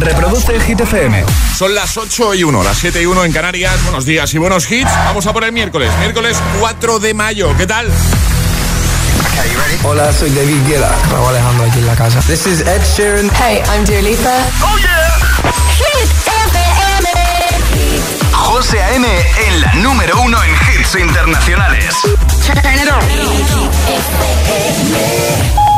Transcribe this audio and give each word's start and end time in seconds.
Reproduce 0.00 0.58
Hit 0.60 0.80
FM. 0.80 1.24
Son 1.56 1.74
las 1.74 1.96
8 1.96 2.34
y 2.34 2.44
1, 2.44 2.62
las 2.62 2.76
7 2.78 3.02
y 3.02 3.06
1 3.06 3.24
en 3.24 3.32
Canarias. 3.32 3.82
Buenos 3.84 4.04
días 4.04 4.32
y 4.34 4.38
buenos 4.38 4.70
hits. 4.70 4.90
Vamos 5.06 5.26
a 5.26 5.32
por 5.32 5.42
el 5.44 5.52
miércoles, 5.52 5.90
miércoles 5.98 6.36
4 6.60 6.98
de 6.98 7.14
mayo. 7.14 7.56
¿Qué 7.56 7.66
tal? 7.66 7.88
Hola, 9.84 10.12
soy 10.12 10.30
David 10.30 10.56
Guetta. 10.66 10.92
Raúl 11.10 11.28
Alejandro 11.28 11.64
aquí 11.64 11.78
en 11.78 11.86
la 11.86 11.94
casa. 11.94 12.20
This 12.22 12.46
is 12.46 12.60
Ed 12.60 12.82
Sheeran. 12.96 13.30
Hey, 13.34 13.62
I'm 13.68 13.84
Dua 13.84 14.00
Lipa. 14.02 14.34
Oh 14.62 14.76
yeah. 14.78 15.18
Hit 15.76 16.10
FM. 16.46 17.08
José 18.32 18.82
A.M. 18.82 19.06
en 19.46 19.60
la 19.60 19.72
número 19.74 20.20
uno 20.20 20.42
en 20.42 20.50
hits 20.50 20.94
internacionales. 20.94 21.94
Turn 22.44 22.74
it 22.74 22.88
on. 22.90 22.98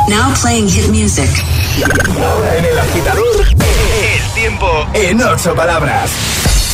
Now 0.07 0.33
playing 0.41 0.67
hit 0.67 0.87
music. 0.89 1.29
Ahora 1.85 2.57
en 2.57 2.65
el 2.65 2.79
agitador, 2.79 3.47
el 3.47 4.33
tiempo 4.33 4.67
en 4.93 5.21
ocho 5.21 5.55
palabras. 5.55 6.11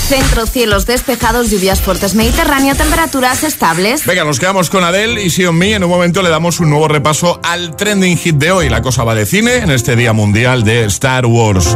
Centro, 0.08 0.46
cielos 0.46 0.86
despejados, 0.86 1.50
lluvias 1.50 1.82
fuertes 1.82 2.16
Mediterráneo, 2.16 2.74
temperaturas 2.76 3.44
estables. 3.44 4.06
Venga, 4.06 4.24
nos 4.24 4.40
quedamos 4.40 4.70
con 4.70 4.84
Adele 4.86 5.22
y 5.22 5.46
On 5.46 5.56
Me. 5.56 5.74
En 5.74 5.84
un 5.84 5.90
momento 5.90 6.22
le 6.22 6.30
damos 6.30 6.62
un 6.62 6.70
nuevo 6.70 6.88
repaso 6.88 7.42
al 7.44 7.76
trending 7.76 8.18
hit 8.18 8.38
de 8.38 8.52
hoy. 8.52 8.70
La 8.70 8.82
cosa 8.82 9.04
va 9.04 9.14
de 9.14 9.26
cine 9.26 9.58
en 9.58 9.72
este 9.72 9.98
Día 9.98 10.14
Mundial 10.14 10.64
de 10.64 10.86
Star 10.86 11.26
Wars. 11.26 11.76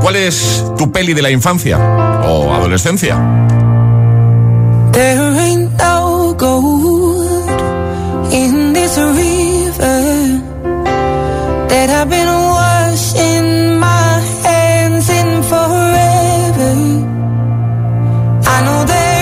¿Cuál 0.00 0.16
es 0.16 0.64
tu 0.78 0.90
peli 0.90 1.12
de 1.12 1.22
la 1.22 1.30
infancia 1.30 1.78
o 1.78 2.54
adolescencia? 2.54 3.16
There 4.92 5.38
ain't 5.38 5.72
no 5.76 6.34
gold 6.38 7.50
in 8.32 8.72
this 8.72 8.96
that 11.74 11.90
I've 11.90 12.08
been 12.08 12.32
washing 12.58 13.78
my 13.86 14.10
hands 14.46 15.06
in 15.20 15.30
forever. 15.50 16.72
I 18.54 18.56
know 18.66 18.80
there 18.92 19.13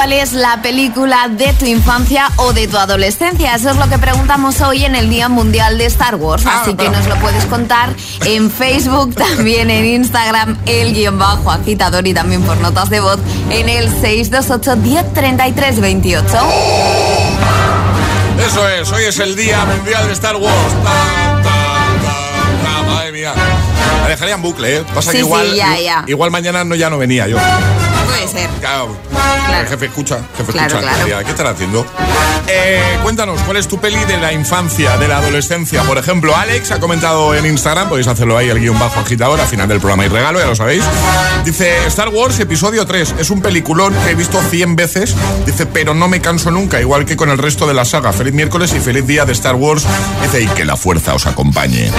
¿Cuál 0.00 0.14
es 0.14 0.32
la 0.32 0.62
película 0.62 1.28
de 1.28 1.52
tu 1.52 1.66
infancia 1.66 2.30
o 2.36 2.54
de 2.54 2.66
tu 2.66 2.78
adolescencia? 2.78 3.54
Eso 3.54 3.68
es 3.68 3.76
lo 3.76 3.86
que 3.86 3.98
preguntamos 3.98 4.58
hoy 4.62 4.86
en 4.86 4.94
el 4.94 5.10
Día 5.10 5.28
Mundial 5.28 5.76
de 5.76 5.84
Star 5.84 6.14
Wars. 6.14 6.44
Ah, 6.46 6.60
Así 6.62 6.74
que 6.74 6.88
nos 6.88 7.06
lo 7.06 7.16
puedes 7.16 7.44
contar 7.44 7.90
en 8.24 8.50
Facebook, 8.50 9.14
también 9.36 9.68
en 9.68 9.84
Instagram, 9.84 10.56
el 10.64 10.94
guion 10.94 11.18
bajo 11.18 11.50
agitador 11.50 12.06
y 12.08 12.14
también 12.14 12.40
por 12.44 12.56
notas 12.56 12.88
de 12.88 13.00
voz 13.00 13.18
en 13.50 13.68
el 13.68 13.90
628 13.90 14.76
1033 14.76 15.80
28. 15.80 16.26
Eso 18.46 18.68
es, 18.70 18.90
hoy 18.92 19.04
es 19.04 19.18
el 19.18 19.36
Día 19.36 19.62
Mundial 19.66 20.06
de 20.06 20.14
Star 20.14 20.36
Wars. 20.36 20.54
Ta, 20.82 21.42
ta, 21.42 21.50
ta, 22.00 22.74
ta, 22.74 22.82
madre 22.90 23.12
mía. 23.12 23.34
La 24.00 24.08
dejaría 24.08 24.34
en 24.36 24.40
bucle, 24.40 24.76
¿eh? 24.78 24.84
Pasa 24.94 25.10
Sí, 25.10 25.18
que 25.18 25.24
igual, 25.24 25.50
sí, 25.50 25.56
ya, 25.56 25.78
ya. 25.78 26.04
igual 26.06 26.30
mañana 26.30 26.64
no, 26.64 26.74
ya 26.74 26.88
no 26.88 26.96
venía 26.96 27.28
yo. 27.28 27.36
Puede 28.06 28.28
ser. 28.28 28.48
Claro. 28.60 28.96
Claro. 29.50 29.62
El 29.64 29.68
jefe 29.68 29.86
escucha, 29.86 30.20
jefe 30.36 30.52
Claro, 30.52 30.78
escucha. 30.78 31.04
claro. 31.04 31.24
¿Qué 31.24 31.30
estará 31.30 31.50
haciendo? 31.50 31.86
Eh, 32.52 32.98
cuéntanos, 33.04 33.40
¿cuál 33.42 33.58
es 33.58 33.68
tu 33.68 33.78
peli 33.78 34.02
de 34.06 34.18
la 34.18 34.32
infancia, 34.32 34.96
de 34.96 35.06
la 35.06 35.18
adolescencia? 35.18 35.84
Por 35.84 35.98
ejemplo, 35.98 36.34
Alex 36.34 36.72
ha 36.72 36.80
comentado 36.80 37.32
en 37.36 37.46
Instagram, 37.46 37.88
podéis 37.88 38.08
hacerlo 38.08 38.36
ahí, 38.36 38.48
el 38.48 38.58
guion 38.58 38.76
bajo 38.76 38.98
agitador, 38.98 39.40
al 39.40 39.46
final 39.46 39.68
del 39.68 39.78
programa 39.78 40.04
y 40.06 40.08
regalo, 40.08 40.40
ya 40.40 40.46
lo 40.46 40.56
sabéis. 40.56 40.82
Dice, 41.44 41.86
Star 41.86 42.08
Wars 42.08 42.40
episodio 42.40 42.84
3, 42.84 43.14
es 43.20 43.30
un 43.30 43.40
peliculón 43.40 43.94
que 44.04 44.10
he 44.10 44.14
visto 44.16 44.42
100 44.42 44.74
veces, 44.74 45.14
dice, 45.46 45.64
pero 45.66 45.94
no 45.94 46.08
me 46.08 46.20
canso 46.20 46.50
nunca, 46.50 46.80
igual 46.80 47.04
que 47.04 47.16
con 47.16 47.30
el 47.30 47.38
resto 47.38 47.68
de 47.68 47.74
la 47.74 47.84
saga. 47.84 48.12
Feliz 48.12 48.34
miércoles 48.34 48.74
y 48.74 48.80
feliz 48.80 49.06
día 49.06 49.24
de 49.24 49.32
Star 49.32 49.54
Wars. 49.54 49.86
Dice, 50.22 50.42
y 50.42 50.46
que 50.48 50.64
la 50.64 50.76
fuerza 50.76 51.14
os 51.14 51.26
acompañe. 51.26 51.92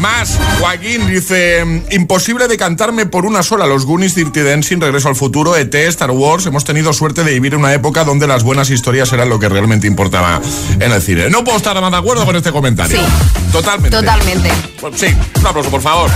Más, 0.00 0.38
Joaquín 0.60 1.06
dice, 1.06 1.84
imposible 1.92 2.46
decantarme 2.46 3.06
por 3.06 3.24
una 3.24 3.42
sola, 3.42 3.66
los 3.66 3.86
Goonies, 3.86 4.14
Dirty 4.14 4.40
Dancing, 4.42 4.80
Regreso 4.80 5.08
al 5.08 5.16
Futuro, 5.16 5.56
ET, 5.56 5.74
Star 5.74 6.10
Wars, 6.10 6.44
hemos 6.44 6.64
tenido 6.64 6.92
suerte 6.92 7.24
de 7.24 7.32
vivir 7.32 7.56
una 7.56 7.72
época 7.72 8.04
donde 8.04 8.26
las 8.26 8.44
buenas 8.44 8.70
historias 8.70 9.12
eran 9.12 9.28
lo 9.28 9.38
que 9.38 9.48
realmente 9.48 9.77
importaba 9.86 10.40
en 10.80 10.92
el 10.92 11.02
cine. 11.02 11.30
No 11.30 11.44
puedo 11.44 11.56
estar 11.56 11.80
más 11.80 11.90
de 11.90 11.96
acuerdo 11.96 12.24
con 12.24 12.36
este 12.36 12.52
comentario. 12.52 12.98
Sí. 12.98 13.04
Totalmente. 13.52 13.96
Totalmente. 13.96 14.50
Sí, 14.96 15.14
un 15.40 15.46
aplauso, 15.46 15.70
por 15.70 15.80
favor. 15.80 16.10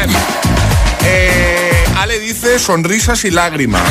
Bien. 0.00 0.16
Eh, 1.06 1.73
Ale 1.98 2.18
dice 2.18 2.58
sonrisas 2.58 3.24
y 3.24 3.30
lágrimas. 3.30 3.82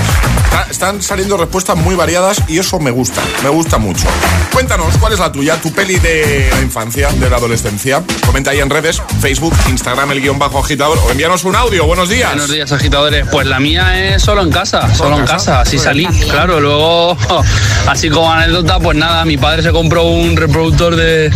Está- 0.46 0.68
Están 0.70 1.02
saliendo 1.02 1.38
respuestas 1.38 1.76
muy 1.78 1.96
variadas 1.96 2.42
y 2.48 2.60
eso 2.60 2.80
me 2.80 2.92
gusta, 2.92 3.22
me 3.42 3.50
gusta 3.50 3.78
mucho. 3.78 4.06
Cuéntanos, 4.52 4.98
¿cuál 5.00 5.14
es 5.14 5.20
la 5.20 5.32
tuya? 5.32 5.56
¿Tu 5.62 5.72
peli 5.72 5.98
de 5.98 6.50
la 6.54 6.62
infancia, 6.62 7.10
de 7.12 7.30
la 7.30 7.38
adolescencia? 7.38 8.04
Comenta 8.26 8.52
ahí 8.52 8.60
en 8.60 8.70
redes, 8.70 9.02
Facebook, 9.22 9.54
Instagram, 9.70 10.12
el 10.12 10.22
guion 10.22 10.38
bajo 10.38 10.60
agitador 10.60 10.98
o 11.00 11.10
envíanos 11.12 11.44
un 11.44 11.56
audio. 11.56 11.86
Buenos 11.86 12.10
días. 12.10 12.30
Buenos 12.30 12.52
días, 12.52 12.72
agitadores. 12.72 13.26
Pues 13.32 13.48
la 13.48 13.60
mía 13.60 14.14
es 14.16 14.22
solo 14.22 14.42
en 14.44 14.52
casa, 14.52 14.94
solo 14.94 15.16
en 15.18 15.22
casa? 15.22 15.34
casa, 15.36 15.62
así 15.62 15.80
salí. 15.80 16.06
Claro, 16.30 16.60
luego, 16.60 17.18
así 17.88 18.10
como 18.10 18.32
anécdota, 18.32 18.80
pues 18.80 18.98
nada, 18.98 19.26
mi 19.26 19.38
padre 19.38 19.64
se 19.64 19.72
compró 19.72 20.04
un 20.04 20.36
reproductor 20.36 20.96
de, 20.96 21.32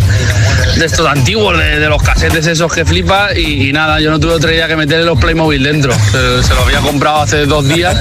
de 0.77 0.85
estos 0.85 1.07
antiguos, 1.07 1.57
de, 1.57 1.79
de 1.79 1.89
los 1.89 2.01
casetes 2.01 2.45
esos 2.47 2.71
que 2.71 2.85
flipa, 2.85 3.29
y, 3.35 3.69
y 3.69 3.73
nada, 3.73 3.99
yo 3.99 4.11
no 4.11 4.19
tuve 4.19 4.33
otra 4.33 4.53
idea 4.53 4.67
que 4.67 4.75
meterle 4.75 5.05
los 5.05 5.19
Playmobil 5.19 5.63
dentro. 5.63 5.91
Se, 5.93 6.43
se 6.43 6.53
lo 6.53 6.61
había 6.61 6.79
comprado 6.79 7.21
hace 7.21 7.45
dos 7.45 7.67
días 7.67 7.97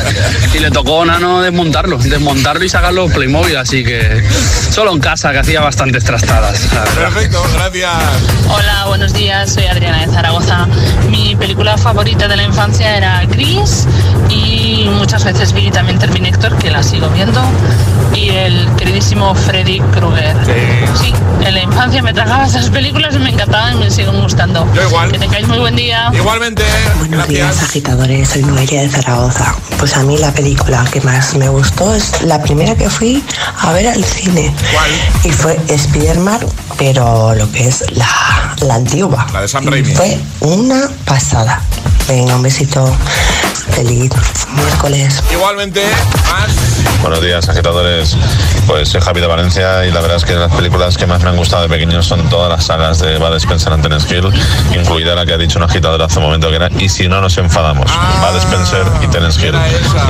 y 0.55 0.58
le 0.58 0.70
tocó 0.70 1.05
nano 1.05 1.40
desmontarlo, 1.40 1.99
desmontarlo 1.99 2.64
y 2.64 2.69
sacar 2.69 2.93
los 2.93 3.11
Playmobil, 3.12 3.56
así 3.56 3.82
que 3.84 4.23
solo 4.70 4.93
en 4.93 5.00
casa, 5.00 5.32
que 5.32 5.38
hacía 5.38 5.61
bastantes 5.61 6.05
trastadas. 6.05 6.69
Perfecto, 6.94 7.43
gracias. 7.55 7.93
Hola, 8.49 8.84
buenos 8.88 9.12
días, 9.12 9.52
soy 9.55 9.64
Adriana 9.64 10.06
de 10.06 10.12
Zaragoza. 10.12 10.67
Mi 11.11 11.34
película 11.37 11.76
favorita 11.78 12.28
de 12.28 12.37
la 12.37 12.43
infancia 12.43 12.96
era 12.96 13.25
Gris 13.26 13.87
y 14.28 14.88
muchas 14.93 15.25
veces 15.25 15.52
vi 15.52 15.70
también 15.70 15.99
Terminator, 15.99 16.56
que 16.58 16.70
la 16.70 16.82
sigo 16.82 17.08
viendo, 17.11 17.43
y 18.14 18.31
el 18.31 18.69
queridísimo 18.76 19.34
Freddy 19.34 19.81
Krueger. 19.94 20.37
Sí, 21.00 21.12
en 21.44 21.55
la 21.55 21.62
infancia 21.62 22.02
me 22.02 22.12
tragaba 22.12 22.46
esas 22.46 22.66
películas 22.71 23.15
y 23.15 23.19
me 23.19 23.31
encantaban 23.31 23.75
y 23.75 23.81
me 23.85 23.91
siguen 23.91 24.21
gustando. 24.21 24.67
Yo 24.75 24.83
igual. 24.83 25.13
Que 25.13 25.19
tengáis 25.19 25.47
muy 25.49 25.59
buen 25.59 25.77
día. 25.77 26.11
Igualmente, 26.15 26.65
Buenos 26.99 27.29
días, 27.29 27.47
gracias. 27.49 27.71
agitadores. 27.71 28.29
Soy 28.29 28.43
Noelia 28.43 28.83
de 28.83 28.89
Zaragoza. 28.89 29.55
Pues 29.79 29.97
a 29.97 30.03
mí 30.03 30.17
la 30.19 30.33
película 30.33 30.85
que 30.91 31.01
más 31.03 31.35
me 31.35 31.49
gustó 31.49 31.95
es 31.95 32.23
la 32.23 32.41
primera 32.43 32.75
que 32.75 32.89
fui 32.91 33.23
a 33.61 33.73
ver 33.73 33.89
al 33.89 34.05
cine. 34.05 34.55
¿Cuál? 34.73 34.91
Y 35.25 35.31
fue 35.31 35.59
Spider-Man, 35.69 36.41
pero 36.79 37.35
lo 37.35 37.51
que 37.53 37.69
es 37.69 37.85
la, 37.93 38.55
la 38.61 38.75
antigua. 38.77 39.27
La 39.33 39.43
de 39.43 39.49
Sam 39.49 39.65
Y 39.65 39.71
Raimi. 39.71 39.95
Fue 39.95 40.19
una 40.41 40.89
pasada. 41.05 41.61
Venga, 42.09 42.37
un 42.37 42.43
besito. 42.43 42.97
Feliz 43.75 44.11
miércoles. 44.55 45.23
Igualmente, 45.31 45.83
más. 46.31 46.49
Buenos 47.03 47.21
días, 47.21 47.49
agitadores. 47.49 48.17
Pues 48.67 48.89
soy 48.89 49.01
Javi 49.01 49.21
de 49.21 49.27
Valencia 49.27 49.85
y 49.85 49.91
la 49.91 50.01
verdad 50.01 50.17
es 50.17 50.25
que 50.25 50.35
las 50.35 50.53
películas 50.53 50.97
que 50.97 51.05
más 51.07 51.21
me 51.23 51.31
han 51.31 51.37
gustado 51.37 51.62
de 51.65 51.69
pequeño 51.69 52.03
son 52.03 52.29
todas 52.31 52.49
las 52.49 52.56
sagas 52.61 52.99
de 53.00 53.19
Bud 53.19 53.35
Spencer 53.37 53.73
and 53.73 53.82
Terence 53.82 54.14
Hill, 54.14 54.31
incluida 54.75 55.14
la 55.14 55.26
que 55.26 55.35
ha 55.35 55.38
dicho 55.38 55.58
un 55.58 55.64
agitador 55.64 56.03
hace 56.03 56.19
un 56.19 56.25
momento 56.25 56.49
que 56.50 56.56
era 56.56 56.69
Y 56.79 56.88
si 56.88 57.08
no 57.08 57.20
nos 57.20 57.37
enfadamos, 57.38 57.91
Bud 57.91 58.38
Spencer 58.38 58.85
y 59.03 59.06
Terence 59.08 59.44
Hill. 59.44 59.55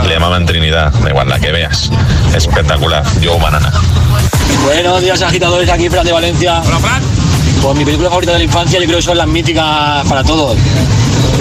Le 0.06 0.14
llamaban 0.14 0.46
Trinidad, 0.46 0.92
da 0.92 1.10
igual 1.10 1.28
la 1.28 1.38
que 1.38 1.52
veas. 1.52 1.90
Espectacular. 2.34 3.04
Yo 3.20 3.38
banana. 3.38 3.72
Buenos 4.64 5.00
días, 5.00 5.22
agitadores. 5.22 5.68
Aquí 5.70 5.88
Fran 5.88 6.04
de 6.04 6.12
Valencia. 6.12 6.60
Hola, 6.64 6.78
Fran. 6.78 7.02
Pues 7.62 7.76
mi 7.76 7.84
película 7.84 8.08
favorita 8.08 8.32
de 8.32 8.38
la 8.38 8.44
infancia, 8.44 8.78
yo 8.78 8.86
creo 8.86 8.98
que 8.98 9.04
son 9.04 9.16
las 9.16 9.26
míticas 9.26 10.06
para 10.08 10.22
todos. 10.22 10.56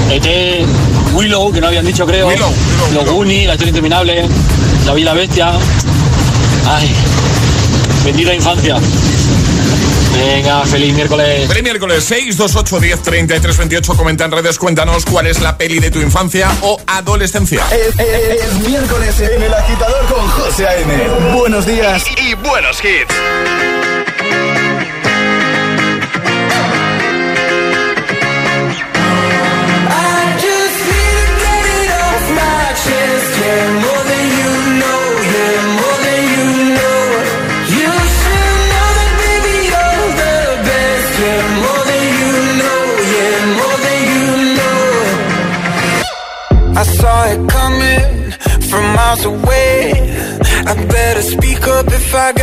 ET, 0.09 0.65
Willow, 1.13 1.51
que 1.51 1.61
no 1.61 1.67
habían 1.67 1.85
dicho, 1.85 2.05
creo. 2.05 2.27
Willow, 2.27 2.49
Willow, 2.49 2.93
Los 2.93 3.03
Willow. 3.03 3.15
Goonies, 3.15 3.47
La 3.47 3.53
historia 3.53 3.69
interminable. 3.69 4.29
La 4.85 4.93
Bella 4.93 5.01
y 5.01 5.03
la 5.03 5.13
Bestia. 5.13 5.51
Ay, 6.67 6.93
bendita 8.03 8.33
infancia. 8.33 8.77
Venga, 10.17 10.65
feliz 10.65 10.93
miércoles. 10.93 11.47
Feliz 11.47 11.63
miércoles 11.63 12.03
628 12.03 12.79
10 12.79 13.01
33 13.03 13.57
28. 13.57 13.95
Comenta 13.95 14.25
en 14.25 14.31
redes, 14.31 14.57
cuéntanos 14.57 15.05
cuál 15.05 15.27
es 15.27 15.41
la 15.41 15.57
peli 15.57 15.79
de 15.79 15.91
tu 15.91 15.99
infancia 15.99 16.49
o 16.61 16.79
adolescencia. 16.87 17.63
Es, 17.71 17.99
es- 17.99 18.41
es 18.43 18.53
miércoles 18.67 19.19
en 19.19 19.43
el 19.43 19.53
agitador 19.53 20.05
con 20.07 20.27
José 20.27 20.67
A.M. 20.67 21.07
Buenos 21.37 21.65
días 21.65 22.03
y, 22.17 22.29
y 22.31 22.33
buenos 22.35 22.77
hits. 22.83 23.13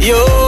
you 0.00 0.39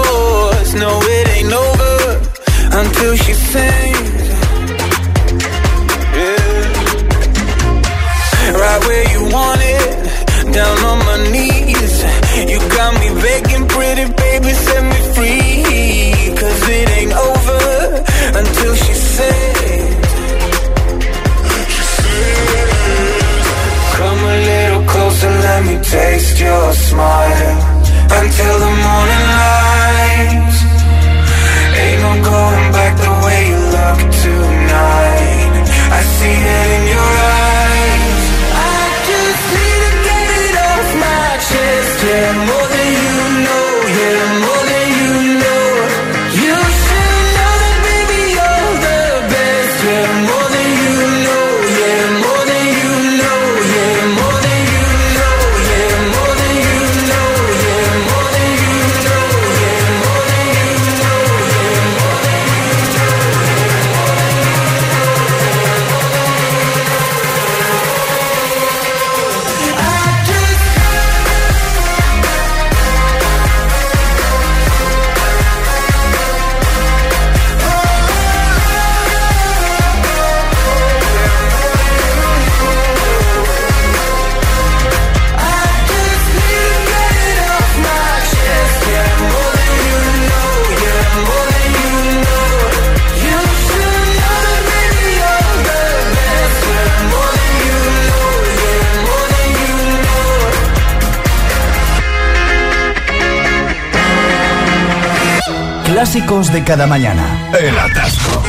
de 106.50 106.64
cada 106.64 106.88
mañana. 106.88 107.50
El 107.58 107.78
atasco. 107.78 108.42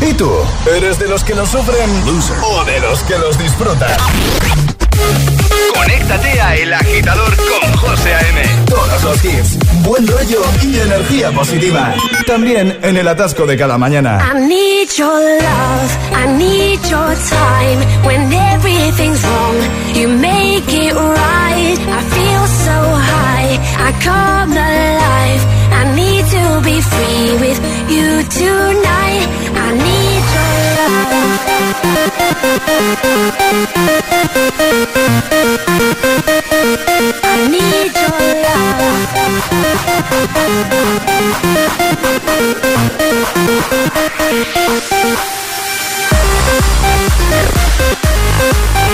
¿Y 0.00 0.12
tú? 0.12 0.30
¿Eres 0.76 0.98
de 1.00 1.08
los 1.08 1.24
que 1.24 1.34
lo 1.34 1.44
sufren 1.44 1.90
o 2.42 2.64
de 2.64 2.78
los 2.80 3.02
que 3.02 3.18
los 3.18 3.36
disfrutan? 3.38 3.90
Conéctate 5.74 6.40
a 6.40 6.54
El 6.54 6.72
Agitador 6.72 7.34
con 7.36 7.76
José 7.76 8.14
A.M. 8.14 8.42
Todos 8.66 9.02
los 9.02 9.24
hits, 9.24 9.58
buen 9.86 10.06
rollo 10.06 10.42
y 10.62 10.78
energía 10.80 11.30
positiva. 11.30 11.94
También 12.26 12.78
en 12.82 12.96
el 12.96 13.06
atasco 13.08 13.46
de 13.46 13.56
cada 13.56 13.78
mañana. 13.78 14.18
I 14.18 14.34
need 14.46 14.88
your 14.96 15.20
love, 15.40 15.96
I 16.12 16.26
need 16.36 16.80
your 16.90 17.14
time. 17.30 17.78
When 18.04 18.32
everything's 18.32 19.22
wrong, 19.22 19.56
you 19.94 20.08
make 20.08 20.68
it 20.68 20.92
right. 20.94 21.78
I 21.78 22.02
feel 22.16 22.46
so 22.66 22.76
high, 23.12 23.58
I 23.78 23.92
come 24.02 24.52
alive. 24.52 25.42
I 25.72 25.84
need 25.94 26.24
to 26.26 26.60
be 26.62 26.80
free 26.80 27.36
with 27.38 27.60
you 27.88 28.22
tonight. 28.42 29.28
I 29.54 29.72
need 29.72 30.22
your 30.34 30.54
love. 36.28 36.35
I 36.68 37.46
need 37.48 37.94
your 37.94 38.36
I'll 48.78 48.85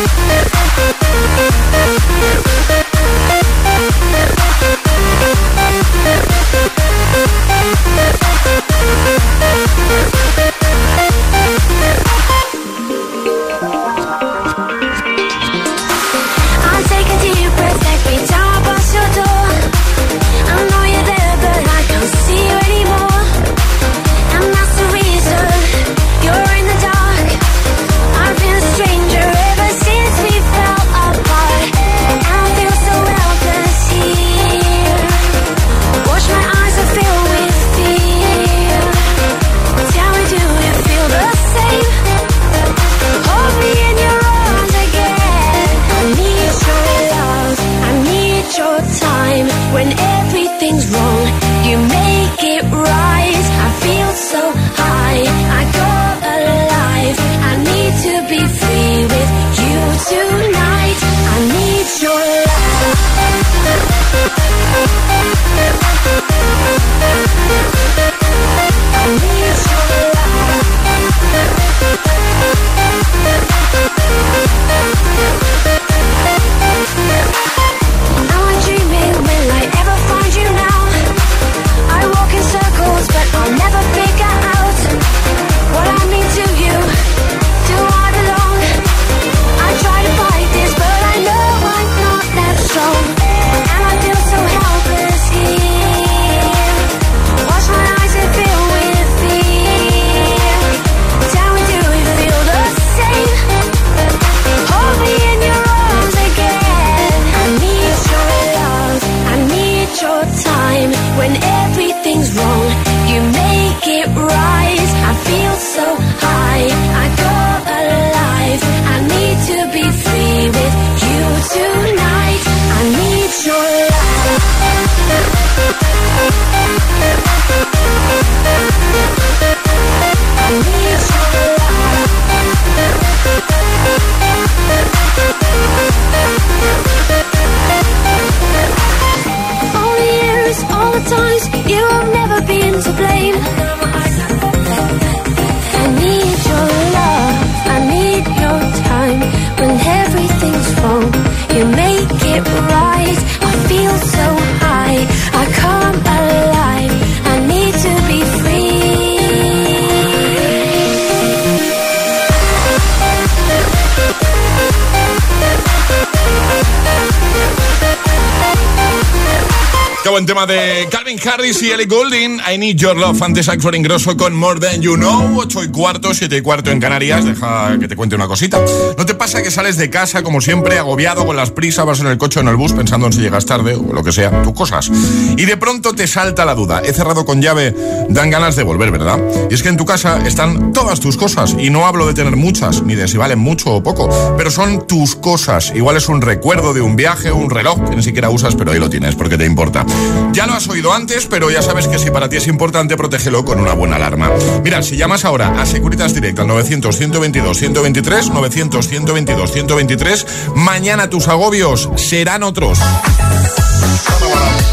tema 170.32 170.46
de 170.46 170.88
Calvin 170.90 171.18
Harris 171.28 171.62
y 171.62 171.72
Ellie 171.72 171.84
Goulding. 171.84 172.40
I 172.50 172.56
Need 172.56 172.76
Your 172.76 172.96
Love. 172.96 173.20
Antes 173.20 173.50
Axel 173.50 173.74
Ingrosso 173.74 174.16
con 174.16 174.34
More 174.34 174.58
Than 174.58 174.80
You 174.80 174.94
Know. 174.94 175.38
8 175.38 175.64
y 175.64 175.68
cuarto, 175.68 176.14
7 176.14 176.38
y 176.38 176.40
cuarto 176.40 176.70
en 176.70 176.80
Canarias. 176.80 177.26
Deja 177.26 177.76
que 177.78 177.86
te 177.86 177.96
cuente 177.96 178.16
una 178.16 178.26
cosita. 178.26 178.58
¿No 178.96 179.04
te 179.04 179.14
pasa 179.14 179.42
que 179.42 179.50
sales 179.50 179.76
de 179.76 179.90
casa, 179.90 180.22
como 180.22 180.40
siempre, 180.40 180.78
agobiado 180.78 181.26
con 181.26 181.36
las 181.36 181.50
prisas, 181.50 181.84
vas 181.84 182.00
en 182.00 182.06
el 182.06 182.16
coche 182.16 182.38
o 182.38 182.42
en 182.42 182.48
el 182.48 182.56
bus 182.56 182.72
pensando 182.72 183.08
en 183.08 183.12
si 183.12 183.20
llegas 183.20 183.44
tarde 183.44 183.74
o 183.74 183.92
lo 183.92 184.02
que 184.02 184.10
sea, 184.10 184.42
tus 184.42 184.54
cosas? 184.54 184.90
Y 185.36 185.44
de 185.44 185.58
pronto 185.58 185.92
te 185.92 186.06
salta 186.06 186.46
la 186.46 186.54
duda. 186.54 186.80
He 186.82 186.94
cerrado 186.94 187.26
con 187.26 187.42
llave, 187.42 187.74
dan 188.08 188.30
ganas 188.30 188.56
de 188.56 188.62
volver, 188.62 188.90
¿verdad? 188.90 189.20
Y 189.50 189.54
es 189.54 189.62
que 189.62 189.68
en 189.68 189.76
tu 189.76 189.84
casa 189.84 190.26
están 190.26 190.72
todas 190.72 190.98
tus 191.00 191.18
cosas. 191.18 191.54
Y 191.58 191.68
no 191.68 191.84
hablo 191.84 192.06
de 192.06 192.14
tener 192.14 192.36
muchas, 192.36 192.82
ni 192.82 192.94
de 192.94 193.06
si 193.06 193.18
valen 193.18 193.38
mucho 193.38 193.70
o 193.70 193.82
poco. 193.82 194.08
Pero 194.38 194.50
son 194.50 194.86
tus 194.86 195.14
cosas. 195.14 195.72
Igual 195.74 195.98
es 195.98 196.08
un 196.08 196.22
recuerdo 196.22 196.72
de 196.72 196.80
un 196.80 196.96
viaje, 196.96 197.30
un 197.30 197.50
reloj 197.50 197.90
que 197.90 197.96
ni 197.96 198.02
siquiera 198.02 198.30
usas, 198.30 198.54
pero 198.54 198.72
ahí 198.72 198.78
lo 198.78 198.88
tienes 198.88 199.14
porque 199.14 199.36
te 199.36 199.44
importa. 199.44 199.84
Ya 200.32 200.46
lo 200.46 200.54
has 200.54 200.68
oído 200.68 200.92
antes, 200.92 201.26
pero 201.26 201.50
ya 201.50 201.62
sabes 201.62 201.88
que 201.88 201.98
si 201.98 202.10
para 202.10 202.28
ti 202.28 202.36
es 202.36 202.46
importante, 202.46 202.96
protégelo 202.96 203.44
con 203.44 203.60
una 203.60 203.74
buena 203.74 203.96
alarma. 203.96 204.30
Mira, 204.62 204.82
si 204.82 204.96
llamas 204.96 205.24
ahora 205.24 205.60
a 205.60 205.66
Securitas 205.66 206.14
Direct 206.14 206.38
al 206.38 206.46
900-122-123, 206.46 208.30
900-122-123, 208.30 210.54
mañana 210.54 211.10
tus 211.10 211.26
agobios 211.28 211.90
serán 211.96 212.42
otros. 212.42 212.78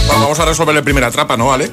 Vamos 0.08 0.40
a 0.40 0.46
resolver 0.46 0.76
la 0.76 0.82
primera 0.82 1.10
trapa, 1.12 1.38
¿no, 1.38 1.52
Ale? 1.54 1.72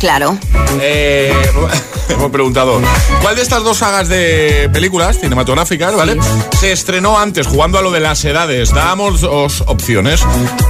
Claro. 0.00 0.36
Eh, 0.80 1.32
hemos 2.08 2.30
preguntado, 2.30 2.80
¿cuál 3.20 3.36
de 3.36 3.42
estas 3.42 3.62
dos 3.62 3.78
sagas 3.78 4.08
de 4.08 4.70
películas 4.72 5.18
cinematográficas, 5.20 5.94
¿vale? 5.94 6.16
Se 6.58 6.72
estrenó 6.72 7.18
antes, 7.18 7.46
jugando 7.46 7.78
a 7.78 7.82
lo 7.82 7.90
de 7.90 8.00
las 8.00 8.24
edades. 8.24 8.72
Dábamos 8.72 9.20
dos 9.20 9.62
opciones. 9.66 10.22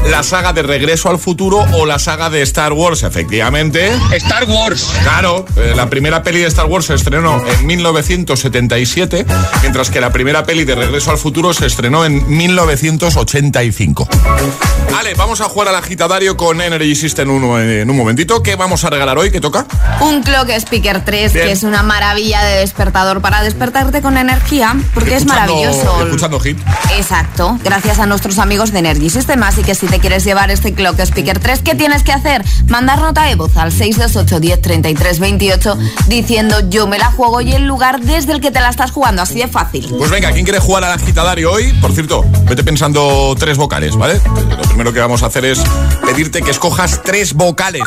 La 0.09 0.23
saga 0.23 0.53
de 0.53 0.63
Regreso 0.63 1.11
al 1.11 1.19
Futuro 1.19 1.65
o 1.75 1.87
la 1.87 1.99
saga 1.99 2.29
de 2.29 2.43
Star 2.43 2.73
Wars, 2.73 3.03
efectivamente. 3.05 3.93
Star 4.13 4.45
Wars. 4.45 4.91
Claro, 5.03 5.45
eh, 5.57 5.73
la 5.77 5.89
primera 5.89 6.23
peli 6.23 6.41
de 6.41 6.47
Star 6.47 6.67
Wars 6.67 6.87
se 6.87 6.95
estrenó 6.95 7.41
en 7.47 7.67
1977, 7.67 9.27
mientras 9.63 9.91
que 9.91 10.01
la 10.01 10.11
primera 10.11 10.45
peli 10.45 10.65
de 10.65 10.75
Regreso 10.75 11.13
al 11.13 11.19
Futuro 11.19 11.55
se 11.55 11.67
estrenó 11.67 12.05
en 12.05 12.29
1985. 12.29 14.09
Vale, 14.91 15.15
vamos 15.15 15.41
a 15.41 15.45
jugar 15.45 15.69
al 15.69 15.77
agitadario 15.77 16.30
con 16.37 16.61
Energy 16.61 16.95
System 16.95 17.31
uno 17.31 17.59
en 17.61 17.89
un 17.91 17.97
momentito. 17.97 18.43
¿Qué 18.43 18.57
vamos 18.57 18.85
a 18.85 18.91
regalar 18.91 19.19
hoy? 19.19 19.31
¿Qué 19.31 19.41
toca? 19.41 19.67
Un 20.01 20.23
Clock 20.23 20.51
Speaker 20.51 21.05
3, 21.05 21.33
Bien. 21.33 21.47
que 21.47 21.53
es 21.53 21.63
una 21.63 21.83
maravilla 21.83 22.43
de 22.43 22.59
despertador 22.59 23.21
para 23.21 23.43
despertarte 23.43 24.03
con 24.03 24.17
energía, 24.17 24.75
porque 24.95 25.17
es 25.17 25.27
maravilloso. 25.27 26.05
Escuchando 26.05 26.41
hit. 26.41 26.59
Exacto, 26.97 27.59
gracias 27.63 27.99
a 27.99 28.07
nuestros 28.07 28.39
amigos 28.39 28.73
de 28.73 28.81
Energy 28.81 29.11
System. 29.11 29.43
Así 29.43 29.63
que 29.63 29.75
si 29.75 29.87
te 29.87 29.99
quieres 29.99 30.25
llevar 30.25 30.51
este 30.51 30.75
Clock 30.75 31.01
Speaker 31.01 31.39
3, 31.39 31.63
¿qué 31.63 31.75
tienes 31.75 32.03
que 32.03 32.13
hacer? 32.13 32.45
Mandar 32.67 33.01
nota 33.01 33.25
de 33.25 33.35
voz 33.35 33.57
al 33.57 33.73
628 33.73 34.41
10 34.41 34.61
33 34.63 35.19
28 35.19 35.79
diciendo 36.09 36.57
yo 36.69 36.87
me 36.87 36.99
la 36.99 37.11
juego 37.13 37.41
y 37.41 37.53
el 37.53 37.67
lugar 37.67 38.01
desde 38.01 38.33
el 38.33 38.41
que 38.41 38.51
te 38.51 38.61
la 38.61 38.71
estás 38.71 38.91
jugando. 38.91 39.23
Así 39.23 39.39
de 39.39 39.49
fácil. 39.49 39.87
Pues 39.99 40.11
venga, 40.11 40.33
¿quién 40.33 40.45
quiere 40.45 40.61
jugar 40.61 40.85
al 40.85 40.93
agitadario 40.93 41.53
hoy? 41.53 41.73
Por 41.75 41.93
cierto, 41.93 42.25
vete 42.45 42.63
pensando 42.65 43.35
tres 43.39 43.57
vocales, 43.57 43.97
¿vale? 43.97 44.21
Lo 44.25 44.63
primero 44.63 44.93
que 44.93 45.01
vamos 45.01 45.23
a 45.23 45.27
hacer 45.27 45.45
es 45.45 45.61
pedirte 46.11 46.43
que 46.43 46.51
escojas 46.51 47.01
tres 47.05 47.35
vocales. 47.35 47.83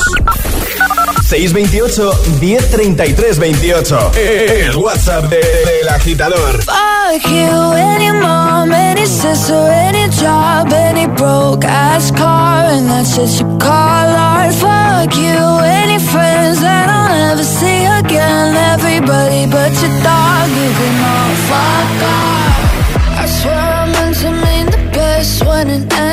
628 1.28 2.14
1033 2.40 3.38
28. 3.40 4.12
El 4.16 4.76
WhatsApp 4.78 5.26
de- 5.30 5.38
del 5.40 5.90
agitador. 5.90 6.64
Fuck 6.64 7.26
you, 7.30 7.74
any 7.74 8.12
mom, 8.14 8.72
any 8.72 9.06
sister, 9.06 9.70
any 9.72 10.08
job, 10.10 10.72
any 10.72 11.06
broke 11.08 11.66
ass 11.68 12.12
car, 12.14 12.66
and 12.72 12.90
that's 12.90 13.18
what 13.18 13.30
you 13.40 13.58
call 13.58 14.16
art. 14.16 14.54
Fuck 14.54 15.16
you, 15.18 15.60
any 15.84 16.00
friends 16.00 16.62
that 16.62 16.88
I'll 16.90 17.10
never 17.28 17.44
see 17.44 17.86
again. 18.00 18.56
Everybody 18.74 19.48
but 19.48 19.72
your 19.82 19.92
dog, 20.02 20.48
you 20.50 20.72
can 20.80 20.96
all 21.12 21.36
fuck 21.50 22.04
off. 22.08 23.20
I 23.20 23.26
swear 23.28 23.60
I 23.60 23.86
meant 23.92 24.16
to 24.22 24.32
mean 24.32 24.66
the 24.68 24.92
best 24.94 25.44
when 25.46 25.70
it 25.70 25.94
ended. 25.94 26.13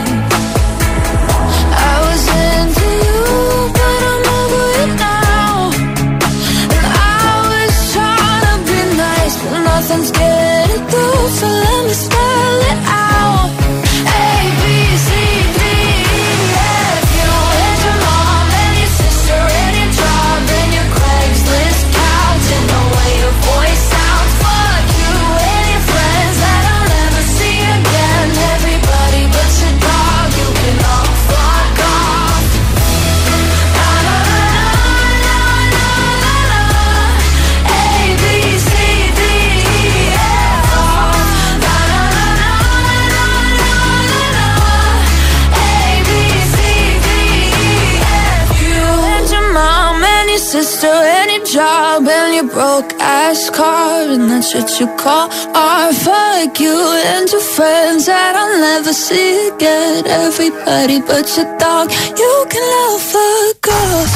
What 54.41 54.79
you 54.79 54.87
call 54.97 55.29
art. 55.55 55.95
Fuck 55.95 56.59
you 56.59 56.75
and 57.05 57.29
your 57.29 57.41
friends 57.41 58.07
that 58.07 58.35
I'll 58.35 58.57
never 58.59 58.91
see 58.91 59.49
again. 59.49 60.07
Everybody 60.07 60.99
but 61.01 61.29
your 61.37 61.45
dog, 61.57 61.91
you 62.17 62.45
can 62.49 62.63
love 62.73 63.01
fuck 63.13 63.67
off. 63.69 64.11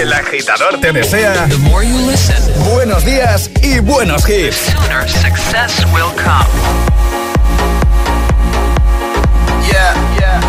El 0.00 0.12
agitador 0.12 0.80
te 0.80 0.92
desea 0.92 1.46
buenos 2.72 3.04
días 3.04 3.50
y 3.62 3.80
buenos 3.80 4.24
hits. 4.28 4.56
Sooner 4.72 5.08
success 5.08 5.84
will 5.92 6.12
come. 6.16 6.48
Yeah, 9.70 9.92
yeah. 10.18 10.40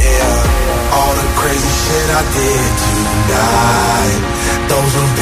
Yeah, 0.00 0.94
all 0.96 1.14
the 1.14 1.28
crazy 1.36 1.72
shit 1.84 2.08
I 2.10 2.22
did 2.36 2.72
tonight. 2.82 4.32
Those 4.68 4.94
be 5.16 5.21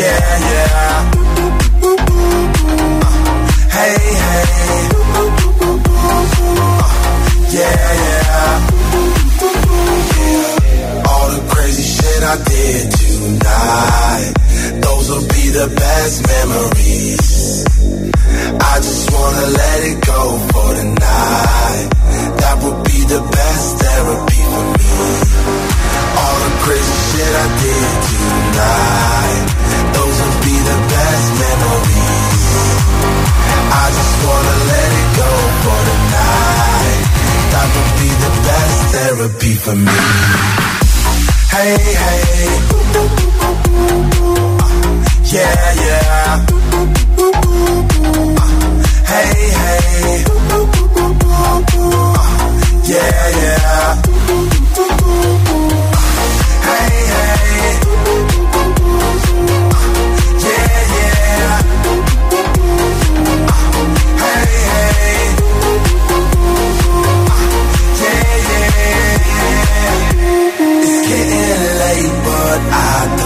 Yeah, 0.00 0.06
yeah. 0.50 0.80
Uh, 0.80 1.92
hey, 3.76 3.96
hey. 4.24 4.44
Uh, 6.56 6.88
yeah, 7.56 7.84
yeah. 8.04 8.64
All 11.04 11.28
the 11.36 11.42
crazy 11.52 11.84
shit 11.84 12.22
I 12.22 12.36
did 12.48 12.82
tonight. 12.96 14.32
Those 14.80 15.06
will 15.10 15.26
be 15.36 15.44
the 15.60 15.68
best 15.68 16.16
memories. 16.32 17.64
I 18.56 18.74
just 18.80 19.04
wanna 19.12 19.46
let 19.60 19.78
it 19.90 20.00
go 20.00 20.20
for 20.52 20.68
the 20.80 20.84
night. 20.96 21.88
That 22.40 22.56
would 22.62 22.80
be 22.88 22.98
the 23.04 23.20
best 23.20 23.66
therapy 23.82 24.42
for 24.48 24.64
me. 24.80 24.92
All 26.20 26.38
the 26.46 26.52
crazy 26.64 26.96
shit 27.10 27.32
I 27.36 27.46
did 27.60 27.90
tonight. 28.08 29.29
Memories. 31.44 32.44
I 33.72 33.84
just 33.98 34.14
wanna 34.26 34.56
let 34.72 34.90
it 35.02 35.08
go 35.20 35.30
for 35.62 35.78
the 35.88 35.96
night. 36.16 37.02
That 37.52 37.68
would 37.74 37.92
be 38.00 38.10
the 38.24 38.32
best 38.46 38.78
therapy 38.94 39.54
for 39.64 39.76
me. 39.86 40.00
Hey, 41.54 41.76
hey. 42.02 42.48
Uh, 42.94 43.06
yeah, 45.34 45.64
yeah. 45.84 46.46
Uh, 48.36 48.48
hey, 49.12 49.34
hey. 49.60 50.24
Uh, 50.52 51.58
yeah, 52.92 53.24
yeah. 53.42 53.80
Late, 72.50 72.58
but 72.58 72.72
I 72.72 73.06
don't 73.08 73.19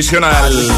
Al 0.00 0.70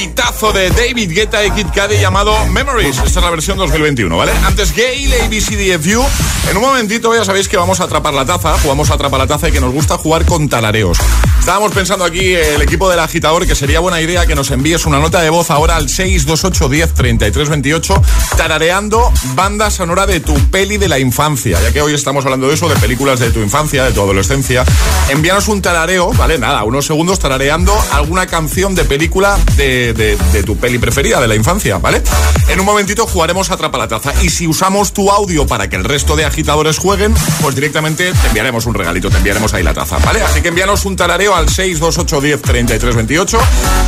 hitazo 0.00 0.52
de 0.52 0.70
David 0.70 1.12
Guetta 1.12 1.44
y 1.44 1.52
Kid 1.52 1.66
Cudi 1.66 2.00
llamado 2.00 2.34
Memories. 2.46 2.96
Esta 2.96 3.20
es 3.20 3.24
la 3.24 3.30
versión 3.30 3.56
2021, 3.58 4.16
¿vale? 4.16 4.32
Antes 4.44 4.74
Gale, 4.74 5.22
ABCDFU. 5.22 6.04
En 6.50 6.56
un 6.56 6.62
momentito 6.62 7.14
ya 7.14 7.24
sabéis 7.24 7.48
que 7.48 7.56
vamos 7.56 7.80
a 7.80 7.84
atrapar 7.84 8.12
la 8.12 8.24
taza, 8.24 8.58
jugamos 8.58 8.90
a 8.90 8.94
atrapar 8.94 9.20
la 9.20 9.28
taza 9.28 9.48
y 9.48 9.52
que 9.52 9.60
nos 9.60 9.72
gusta 9.72 9.96
jugar 9.98 10.24
con 10.24 10.48
talareos. 10.48 10.98
Estábamos 11.40 11.72
pensando 11.72 12.04
aquí, 12.04 12.34
el 12.34 12.62
equipo 12.62 12.88
del 12.88 13.00
agitador, 13.00 13.44
que 13.46 13.54
sería 13.56 13.80
buena 13.80 14.00
idea 14.00 14.24
que 14.26 14.36
nos 14.36 14.50
envíes 14.52 14.86
una 14.86 15.00
nota 15.00 15.20
de 15.20 15.30
voz 15.30 15.50
ahora 15.50 15.74
al 15.76 15.88
628 15.88 16.68
10 16.68 16.94
33 16.94 17.48
28, 17.48 18.02
tarareando 18.36 19.10
banda 19.34 19.68
sonora 19.70 20.06
de 20.06 20.20
tu 20.20 20.34
peli 20.50 20.76
de 20.76 20.86
la 20.86 20.98
infancia. 21.00 21.58
Ya 21.60 21.72
que 21.72 21.82
hoy 21.82 21.94
estamos 21.94 22.24
hablando 22.24 22.46
de 22.46 22.54
eso, 22.54 22.68
de 22.68 22.76
películas 22.76 23.18
de 23.18 23.30
tu 23.30 23.40
infancia, 23.40 23.82
de 23.84 23.90
tu 23.92 24.00
adolescencia. 24.00 24.64
Envíanos 25.08 25.48
un 25.48 25.60
tarareo, 25.60 26.12
¿vale? 26.12 26.38
Nada, 26.38 26.62
unos 26.62 26.86
segundos 26.86 27.18
tarareando 27.18 27.76
alguna 27.90 28.26
canción 28.28 28.74
de 28.76 28.84
película 28.84 29.36
de, 29.56 29.92
de- 29.94 30.16
de 30.32 30.42
tu 30.44 30.56
peli 30.56 30.78
preferida 30.78 31.20
de 31.20 31.26
la 31.26 31.34
infancia, 31.34 31.78
¿vale? 31.78 32.00
En 32.48 32.60
un 32.60 32.66
momentito 32.66 33.06
jugaremos 33.06 33.50
a 33.50 33.54
Atrapa 33.54 33.78
la 33.78 33.88
Taza. 33.88 34.12
Y 34.22 34.28
si 34.30 34.46
usamos 34.46 34.92
tu 34.92 35.10
audio 35.10 35.46
para 35.48 35.68
que 35.68 35.74
el 35.76 35.84
resto 35.84 36.14
de 36.14 36.26
agitadores 36.26 36.78
jueguen, 36.78 37.12
pues 37.40 37.54
directamente 37.56 38.12
te 38.12 38.28
enviaremos 38.28 38.66
un 38.66 38.74
regalito, 38.74 39.10
te 39.10 39.16
enviaremos 39.16 39.52
ahí 39.54 39.64
la 39.64 39.74
taza, 39.74 39.98
¿vale? 40.04 40.22
Así 40.22 40.42
que 40.42 40.48
envíanos 40.48 40.84
un 40.84 40.94
tarareo 40.96 41.29
al 41.34 41.48
628 41.48 42.20
10 42.20 42.42
33 42.42 42.96
28. 42.96 43.38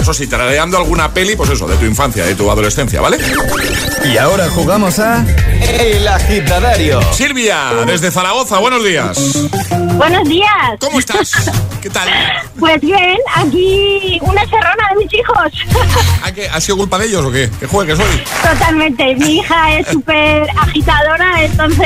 Eso 0.00 0.14
sí, 0.14 0.26
tarareando 0.26 0.76
alguna 0.78 1.12
peli, 1.12 1.36
pues 1.36 1.50
eso, 1.50 1.66
de 1.66 1.76
tu 1.76 1.84
infancia, 1.84 2.24
de 2.24 2.34
tu 2.34 2.50
adolescencia, 2.50 3.00
¿vale? 3.00 3.18
Y 4.04 4.16
ahora 4.16 4.48
jugamos 4.50 4.98
a 4.98 5.24
El 5.60 6.06
Agitadario. 6.08 7.00
Silvia, 7.12 7.72
desde 7.86 8.10
Zaragoza, 8.10 8.58
buenos 8.58 8.84
días. 8.84 9.18
Buenos 9.96 10.28
días. 10.28 10.48
¿Cómo 10.80 10.98
estás? 10.98 11.32
¿Qué 11.80 11.90
tal? 11.90 12.08
Pues 12.62 12.80
bien, 12.80 13.16
aquí 13.34 14.20
una 14.22 14.42
serrana 14.44 14.88
de 14.90 14.96
mis 15.04 15.12
hijos. 15.14 15.52
¿Ha, 16.22 16.30
que- 16.30 16.48
¿Ha 16.48 16.60
sido 16.60 16.76
culpa 16.76 16.96
de 16.96 17.06
ellos 17.06 17.24
o 17.24 17.32
qué? 17.32 17.50
¿Que 17.58 17.66
juegues 17.66 17.98
hoy? 17.98 18.22
Totalmente. 18.48 19.16
Mi 19.16 19.38
hija 19.38 19.78
es 19.78 19.88
súper 19.92 20.46
agitadora, 20.60 21.42
entonces 21.42 21.78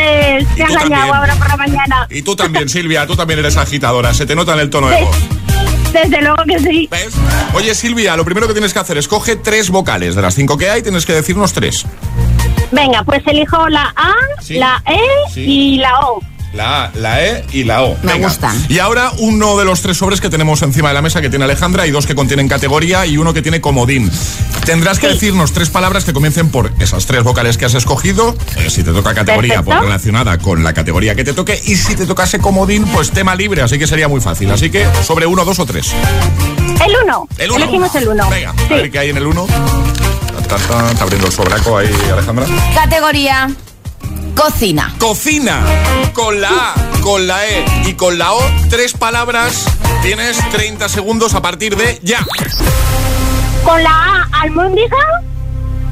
me 0.59 0.65
ha 0.65 0.67
tú 0.67 0.73
engañado 0.75 0.81
también. 0.81 1.15
ahora 1.15 1.35
por 1.37 1.49
la 1.49 1.57
mañana. 1.57 2.07
Y 2.11 2.21
tú 2.21 2.37
también, 2.37 2.69
Silvia, 2.69 3.07
tú 3.07 3.17
también 3.17 3.39
eres 3.39 3.57
agitadora, 3.57 4.13
se 4.13 4.27
te 4.27 4.35
nota 4.35 4.53
en 4.53 4.59
el 4.61 4.69
tono 4.71 4.89
de 4.89 4.99
Sí. 4.99 5.05
voz. 5.05 5.17
Desde 6.03 6.21
luego 6.21 6.43
que 6.47 6.59
sí. 6.59 6.89
¿Ves? 6.91 7.15
Oye, 7.55 7.75
Silvia, 7.75 8.17
lo 8.17 8.25
primero 8.25 8.47
que 8.47 8.53
tienes 8.53 8.73
que 8.73 8.79
hacer 8.79 8.99
es 8.99 9.09
coge 9.09 9.37
tres 9.37 9.71
vocales. 9.71 10.15
De 10.15 10.21
las 10.23 10.35
cinco 10.35 10.59
que 10.59 10.69
hay, 10.69 10.83
tienes 10.83 11.07
que 11.07 11.15
decirnos 11.15 11.53
tres. 11.53 11.85
Venga, 12.71 13.03
pues 13.05 13.23
elijo 13.27 13.69
la 13.69 13.93
A, 13.97 14.13
Sí. 14.43 14.55
la 14.55 14.83
E 14.87 15.01
Sí. 15.33 15.41
y 15.41 15.77
la 15.79 15.99
O. 16.01 16.21
La 16.57 16.85
A, 16.87 16.91
la 16.95 17.23
E 17.25 17.45
y 17.53 17.65
la 17.65 17.83
O. 17.83 17.97
Me 18.03 18.15
Venga. 18.15 18.29
gustan. 18.29 18.67
Y 18.69 18.79
ahora 18.79 19.13
uno 19.19 19.57
de 19.59 19.65
los 19.65 19.83
tres 19.83 19.99
sobres 19.99 20.21
que 20.21 20.31
tenemos 20.31 20.63
encima 20.63 20.89
de 20.89 20.95
la 20.95 21.03
mesa 21.03 21.21
que 21.21 21.29
tiene 21.31 21.45
Alejandra 21.45 21.87
y 21.87 21.91
dos 21.91 22.07
que 22.07 22.15
contienen 22.15 22.49
categoría 22.49 23.05
y 23.07 23.19
uno 23.19 23.35
que 23.35 23.43
tiene 23.43 23.61
comodín. 23.61 24.11
Tendrás 24.65 24.99
que 24.99 25.07
decirnos 25.09 25.53
tres 25.53 25.71
palabras 25.71 26.05
que 26.05 26.13
comiencen 26.13 26.49
por 26.51 26.73
esas 26.81 27.07
tres 27.07 27.23
vocales 27.23 27.57
que 27.59 27.67
has 27.67 27.75
escogido. 27.75 28.35
eh, 28.57 28.71
si 28.71 28.83
te 28.83 28.93
toca 28.93 29.15
categoría, 29.15 29.57
pues 29.57 29.67
Perfecto. 29.67 29.83
relacionada 29.87 30.39
con 30.39 30.65
la 30.65 30.73
categoría 30.75 31.15
que 31.15 31.25
te 31.25 31.33
toque. 31.35 31.61
Y 31.67 31.77
si 31.77 31.95
te 31.95 32.07
tocase 32.07 32.39
comodín, 32.39 32.85
pues 32.87 33.11
tema 33.11 33.35
libre. 33.35 33.63
Así 33.63 33.79
que 33.79 33.87
sería 33.87 34.09
muy 34.09 34.21
fácil. 34.21 34.51
Así 34.51 34.71
que 34.71 34.87
sobre 35.07 35.27
uno, 35.27 35.45
dos 35.45 35.59
o 35.61 35.67
tres. 35.67 35.93
El 36.85 36.93
1. 37.05 37.29
El 37.39 37.51
uno. 37.51 37.65
Elegimos 37.65 37.95
el 37.95 38.09
1. 38.09 38.31
Venga, 38.31 38.51
a 38.51 38.75
ver 38.75 38.91
qué 38.91 38.99
hay 38.99 39.11
en 39.11 39.17
el 39.19 39.27
uno. 39.27 39.47
Está 40.41 40.57
abriendo 41.03 41.27
el 41.27 41.33
sobraco 41.33 41.77
ahí, 41.79 41.91
Alejandra. 42.13 42.47
Categoría 42.75 43.51
cocina. 44.37 44.95
Cocina. 44.99 45.61
Con 46.13 46.41
la 46.41 46.49
A, 46.51 46.75
con 47.01 47.27
la 47.27 47.45
E 47.47 47.65
y 47.87 47.95
con 47.95 48.19
la 48.19 48.33
O, 48.35 48.41
tres 48.71 48.93
palabras. 48.93 49.65
Tienes 50.03 50.39
30 50.51 50.89
segundos 50.89 51.35
a 51.35 51.43
partir 51.43 51.77
de 51.77 51.99
ya. 52.03 52.25
Con 53.65 53.83
la 53.83 53.91
A, 53.91 54.29
almóndiga. 54.43 54.97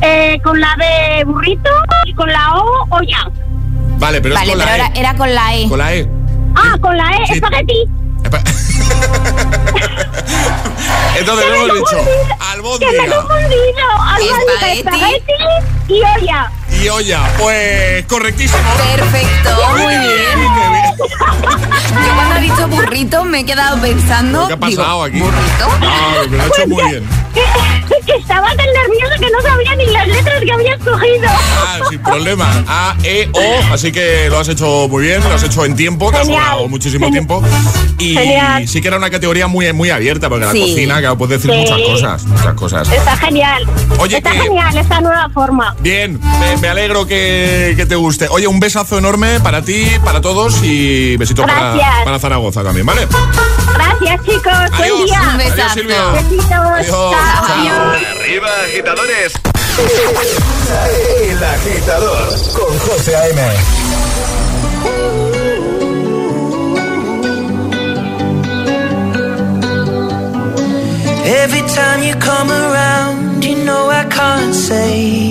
eh, 0.01 0.39
con 0.45 0.61
la 0.61 0.77
B, 0.77 1.25
burrito. 1.25 1.71
Y 2.07 2.15
con 2.15 2.31
la 2.31 2.55
O, 2.57 2.87
olla. 2.91 3.31
Vale, 3.99 4.21
pero 4.21 4.35
vale, 4.35 4.47
es 4.47 4.53
con 4.53 4.59
pero 4.59 4.71
la 4.71 4.77
era, 4.77 4.87
E. 4.95 5.01
era 5.01 5.17
con 5.17 5.35
la 5.35 5.55
E. 5.57 5.69
Con 5.69 5.79
la 5.79 5.95
E. 5.95 6.09
Ah, 6.55 6.77
con 6.81 6.97
la 6.97 7.11
E, 7.17 7.27
Sí. 7.27 7.33
espagueti. 7.35 7.85
Entonces 11.19 11.47
hemos 11.47 11.65
dicho 11.75 11.97
confundido, 11.97 12.79
Que 12.79 12.87
me 12.87 12.97
he 12.97 13.01
albóndiga 13.01 13.17
confundido. 13.17 13.87
Espagueti 14.73 15.33
y 15.89 16.01
olla. 16.01 16.51
Y 16.83 16.89
olla. 16.89 17.33
Pues 17.39 18.05
correctísimo. 18.07 18.63
Perfecto, 18.97 19.51
muy 19.77 19.97
bien. 19.97 20.95
Yo 20.99 22.15
cuando 22.15 22.37
he 22.37 22.41
dicho 22.41 22.69
burrito 22.69 23.25
me 23.25 23.41
he 23.41 23.45
quedado 23.47 23.81
pensando. 23.81 24.47
¿Qué 24.49 24.55
ha 24.55 24.57
digo, 24.57 24.83
pasado 24.83 25.03
aquí? 25.05 25.21
¿Burrito? 25.21 25.79
No, 25.81 26.37
lo 26.37 26.43
ha 26.43 26.47
hecho 26.47 26.67
muy 26.69 26.85
bien. 26.91 27.09
Que, 27.89 28.07
que 28.07 28.19
estaba 28.19 28.49
tan 28.55 28.67
nerviosa 28.67 29.15
que 29.19 29.31
no 29.31 29.41
sabía 29.43 29.77
ni 29.77 29.87
las 29.87 30.09
letras 30.09 30.41
que 30.43 30.53
había 30.53 30.75
escogido. 30.75 31.27
Ah, 31.29 31.79
sin 31.89 31.99
problema. 32.03 32.65
A, 32.69 32.97
E, 33.03 33.29
O. 33.33 33.73
Así 33.75 33.93
que 33.93 34.29
lo 34.31 34.39
has 34.39 34.49
hecho 34.49 34.89
muy 34.89 35.05
bien, 35.05 35.23
lo 35.23 35.35
has 35.35 35.43
hecho 35.43 35.65
en 35.65 35.77
tiempo, 35.77 36.11
te 36.11 36.19
has 36.19 36.27
sobrado 36.27 36.69
muchísimo 36.69 37.11
tiempo. 37.11 37.43
Y 37.99 38.15
Genial. 38.15 38.69
sí 38.69 38.81
que 38.81 38.89
era 38.89 38.97
una 38.97 39.11
categoría 39.11 39.47
muy, 39.47 39.73
muy 39.73 39.91
abierta, 39.91 40.29
porque 40.29 40.47
Sí. 40.53 40.59
la 40.61 40.67
cocina, 40.67 40.99
claro, 41.01 41.19
puedes 41.19 41.43
decir 41.43 41.51
Sí. 41.55 41.61
muchas 41.61 41.81
cosas. 41.89 42.25
Muchas 42.27 42.55
cosas. 42.55 42.89
Está 42.93 43.17
genial. 43.17 43.65
Oye, 43.99 44.17
Está 44.19 44.31
que- 44.33 44.41
genial 44.41 44.77
esta 44.77 45.01
nueva 45.01 45.29
forma. 45.33 45.75
Bien, 45.81 46.21
me, 46.41 46.57
me 46.59 46.69
alegro 46.69 47.07
que, 47.07 47.75
que 47.77 47.87
te 47.87 47.95
guste. 47.97 48.29
Oye, 48.29 48.47
un 48.47 48.61
besazo 48.61 48.99
enorme 48.99 49.41
para 49.41 49.63
ti, 49.63 49.87
para 50.05 50.21
todos 50.21 50.63
y 50.63 51.17
besito 51.17 51.43
para, 51.43 52.19
Zaragoza 52.19 52.63
también, 52.63 52.87
¿vale? 52.87 53.07
Gracias, 53.75 54.21
chicos. 54.25 54.53
Adiós. 54.53 54.79
Buen 54.79 55.05
día. 55.07 55.21
Un 55.33 55.37
besazo. 55.39 55.53
Adiós, 55.63 55.73
Silvia. 55.75 56.05
Besitos. 56.13 56.53
Adiós. 56.53 56.87
Chao. 56.87 57.13
Chao. 57.13 57.74
Arriba, 57.75 58.49
agitadores. 58.65 59.33
El 61.23 61.43
agitador 61.43 62.29
con 62.55 62.79
José 62.79 63.17
A.M. 63.17 63.41
Every 71.27 71.63
time 71.75 72.03
you 72.03 72.15
come 72.17 72.51
around, 72.51 73.45
you 73.45 73.57
know 73.65 73.89
I 73.89 74.05
can't 74.05 74.55
say 74.55 75.24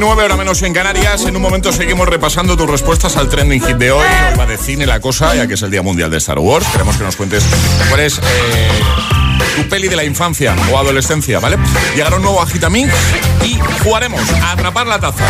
8.29, 0.00 0.24
hora 0.24 0.36
menos 0.36 0.62
en 0.62 0.72
Canarias. 0.72 1.26
En 1.26 1.34
un 1.34 1.42
momento 1.42 1.72
seguimos 1.72 2.08
repasando 2.08 2.56
tus 2.56 2.70
respuestas 2.70 3.16
al 3.16 3.28
trending 3.28 3.60
hit 3.60 3.76
de 3.76 3.90
hoy. 3.90 4.06
Va 4.38 4.46
de 4.46 4.56
cine 4.56 4.86
la 4.86 5.00
cosa, 5.00 5.34
ya 5.34 5.48
que 5.48 5.54
es 5.54 5.62
el 5.62 5.72
Día 5.72 5.82
Mundial 5.82 6.08
de 6.10 6.18
Star 6.18 6.38
Wars. 6.38 6.66
Queremos 6.70 6.96
que 6.96 7.02
nos 7.04 7.16
cuentes 7.16 7.44
cuál 7.88 8.00
es 8.00 8.18
eh, 8.18 8.68
tu 9.58 9.68
peli 9.68 9.88
de 9.88 9.96
la 9.96 10.04
infancia 10.04 10.54
o 10.72 10.78
adolescencia, 10.78 11.40
¿vale? 11.40 11.58
Llegará 11.96 12.16
un 12.16 12.22
nuevo 12.22 12.40
Agitamix 12.40 12.92
y 13.44 13.58
jugaremos 13.82 14.20
a 14.42 14.52
atrapar 14.52 14.86
la 14.86 15.00
taza. 15.00 15.24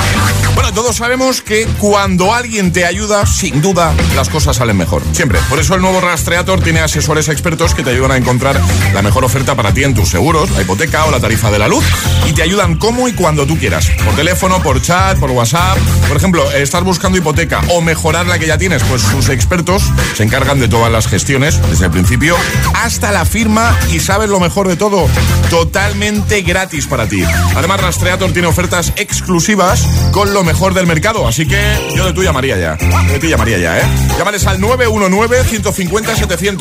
Bueno, 0.55 0.73
todos 0.75 0.97
sabemos 0.97 1.41
que 1.41 1.67
cuando 1.79 2.35
alguien 2.35 2.73
te 2.73 2.85
ayuda, 2.85 3.25
sin 3.25 3.63
duda, 3.63 3.95
las 4.15 4.29
cosas 4.29 4.57
salen 4.57 4.77
mejor. 4.77 5.03
Siempre. 5.13 5.39
Por 5.49 5.59
eso 5.59 5.75
el 5.75 5.81
nuevo 5.81 6.01
Rastreator 6.01 6.61
tiene 6.61 6.81
asesores 6.81 7.29
expertos 7.29 7.75
que 7.75 7.83
te 7.83 7.91
ayudan 7.91 8.13
a 8.13 8.17
encontrar 8.17 8.61
la 8.93 9.01
mejor 9.01 9.25
oferta 9.25 9.55
para 9.55 9.73
ti 9.73 9.85
en 9.85 9.95
tus 9.95 10.11
seguros, 10.11 10.51
la 10.51 10.63
hipoteca 10.63 11.07
o 11.07 11.11
la 11.11 11.21
tarifa 11.21 11.51
de 11.51 11.59
la 11.59 11.69
luz. 11.69 11.85
Y 12.27 12.33
te 12.33 12.43
ayudan 12.43 12.77
como 12.77 13.09
y 13.09 13.15
cuando 13.15 13.47
tú 13.47 13.59
quieras. 13.59 13.89
Por 14.05 14.15
teléfono, 14.15 14.63
por 14.63 14.83
chat, 14.83 15.19
por 15.19 15.31
WhatsApp. 15.31 15.79
Por 16.07 16.17
ejemplo, 16.19 16.51
estás 16.53 16.83
buscando 16.83 17.17
hipoteca 17.17 17.63
o 17.71 17.81
mejorar 17.81 18.27
la 18.27 18.39
que 18.39 18.47
ya 18.47 18.59
tienes, 18.59 18.83
pues 18.85 19.01
sus 19.01 19.31
expertos 19.31 19.85
se 20.15 20.23
encargan 20.23 20.61
de 20.61 20.69
todas 20.69 20.93
las 20.93 21.07
gestiones, 21.07 21.61
desde 21.71 21.87
el 21.87 21.91
principio 21.91 22.37
hasta 22.75 23.11
la 23.11 23.25
firma 23.25 23.77
y 23.91 24.01
sabes 24.19 24.31
lo 24.31 24.41
mejor 24.41 24.67
de 24.67 24.75
todo, 24.75 25.07
totalmente 25.49 26.43
gratis 26.43 26.89
para 26.89 27.07
ti. 27.07 27.23
Además, 27.55 27.81
Rastreator 27.81 28.33
tiene 28.33 28.49
ofertas 28.49 28.93
exclusivas 28.97 29.87
con 30.11 30.35
lo 30.35 30.43
mejor 30.43 30.75
del 30.75 30.89
mercado, 30.89 31.29
así 31.29 31.47
que 31.47 31.63
yo 31.95 32.05
de 32.05 32.13
tú 32.13 32.25
llamaría 32.25 32.59
ya. 32.59 32.75
De 33.07 33.21
ti 33.21 33.29
llamaría 33.29 33.59
ya, 33.59 33.79
¿eh? 33.79 33.83
Llámales 34.19 34.45
al 34.49 34.59
919-150-700. 34.59 36.59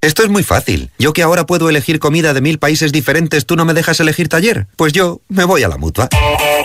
Esto 0.00 0.22
es 0.22 0.28
muy 0.28 0.44
fácil. 0.44 0.92
Yo 1.00 1.12
que 1.12 1.22
ahora 1.22 1.46
puedo 1.46 1.68
elegir 1.68 1.98
comida 1.98 2.32
de 2.32 2.40
mil 2.40 2.60
países 2.60 2.92
diferentes, 2.92 3.44
¿tú 3.44 3.56
no 3.56 3.64
me 3.64 3.74
dejas 3.74 3.98
elegir 3.98 4.28
taller? 4.28 4.68
Pues 4.76 4.92
yo 4.92 5.20
me 5.28 5.42
voy 5.42 5.64
a 5.64 5.68
la 5.68 5.78
mutua. 5.78 6.08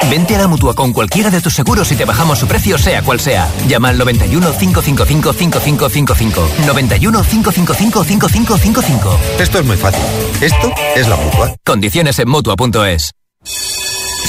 Vente 0.10 0.36
a 0.36 0.40
la 0.40 0.48
mutua 0.48 0.74
con 0.74 0.94
cualquiera 0.94 1.30
de 1.30 1.42
tus 1.42 1.54
seguros 1.54 1.92
y 1.92 1.96
te 1.96 2.06
bajamos 2.06 2.40
su 2.40 2.48
precio, 2.48 2.78
sea 2.78 3.02
cual 3.02 3.20
sea. 3.20 3.50
Llama 3.68 3.90
al 3.90 3.98
91 3.98 4.58
555 4.58 5.34
5555. 5.34 6.50
91 6.66 7.24
555 7.24 8.04
5555. 8.04 9.20
Esto 9.40 9.60
es 9.60 9.66
muy 9.66 9.78
fácil. 9.78 10.02
Esto 10.42 10.72
es 10.96 11.08
la 11.08 11.16
mutua. 11.16 11.56
Condiciones 11.66 12.20
en 12.20 12.30
mutua.es. 12.30 13.12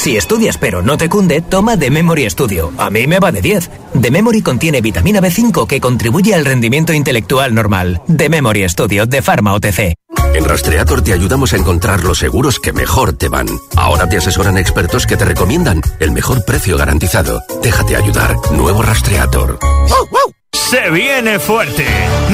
Si 0.04 0.18
estudias 0.18 0.58
pero 0.58 0.82
no 0.82 0.98
te 0.98 1.08
cunde, 1.08 1.40
toma 1.40 1.78
The 1.78 1.90
Memory 1.90 2.28
Studio. 2.28 2.72
A 2.76 2.90
mí 2.90 3.06
me 3.06 3.20
va 3.20 3.32
de 3.32 3.40
10. 3.40 3.70
The 4.02 4.10
Memory 4.10 4.42
contiene 4.42 4.82
vitamina 4.82 5.20
B5 5.20 5.66
que 5.66 5.80
contribuye 5.80 6.34
al 6.34 6.44
rendimiento 6.44 6.92
intelectual 6.92 7.54
normal. 7.54 8.02
The 8.14 8.28
Memory 8.28 8.68
Studio 8.68 9.06
de 9.06 9.22
Pharma 9.22 9.54
OTC. 9.54 9.94
En 10.34 10.44
Rastreator 10.44 11.00
te 11.02 11.12
ayudamos 11.12 11.52
a 11.52 11.56
encontrar 11.56 12.02
los 12.02 12.18
seguros 12.18 12.58
que 12.58 12.72
mejor 12.72 13.12
te 13.12 13.28
van. 13.28 13.46
Ahora 13.76 14.08
te 14.08 14.16
asesoran 14.16 14.58
expertos 14.58 15.06
que 15.06 15.16
te 15.16 15.24
recomiendan 15.24 15.80
el 16.00 16.10
mejor 16.10 16.44
precio 16.44 16.76
garantizado. 16.76 17.40
Déjate 17.62 17.96
ayudar. 17.96 18.34
Nuevo 18.50 18.82
Rastreator. 18.82 19.60
Se 20.52 20.90
viene 20.90 21.38
fuerte. 21.38 21.86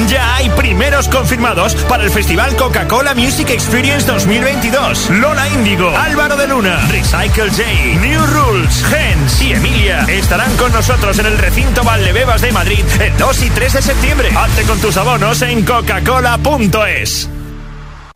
Ya 0.07 0.35
hay 0.35 0.49
primeros 0.51 1.07
confirmados 1.09 1.75
para 1.87 2.03
el 2.03 2.09
Festival 2.09 2.55
Coca-Cola 2.55 3.13
Music 3.13 3.51
Experience 3.51 4.07
2022. 4.11 5.11
Lola 5.11 5.47
Índigo, 5.49 5.89
Álvaro 5.95 6.35
de 6.37 6.47
Luna, 6.47 6.79
Recycle 6.87 7.51
J, 7.51 7.63
New 7.99 8.25
Rules, 8.25 8.83
Gens 8.85 9.41
y 9.43 9.53
Emilia 9.53 10.05
estarán 10.09 10.55
con 10.57 10.71
nosotros 10.71 11.19
en 11.19 11.27
el 11.27 11.37
recinto 11.37 11.83
Valdebebas 11.83 12.41
de 12.41 12.51
Madrid 12.51 12.83
el 12.99 13.15
2 13.15 13.43
y 13.43 13.49
3 13.51 13.73
de 13.73 13.81
septiembre. 13.83 14.29
Hazte 14.35 14.63
con 14.63 14.79
tus 14.79 14.97
abonos 14.97 15.41
en 15.43 15.63
coca-cola.es. 15.63 17.29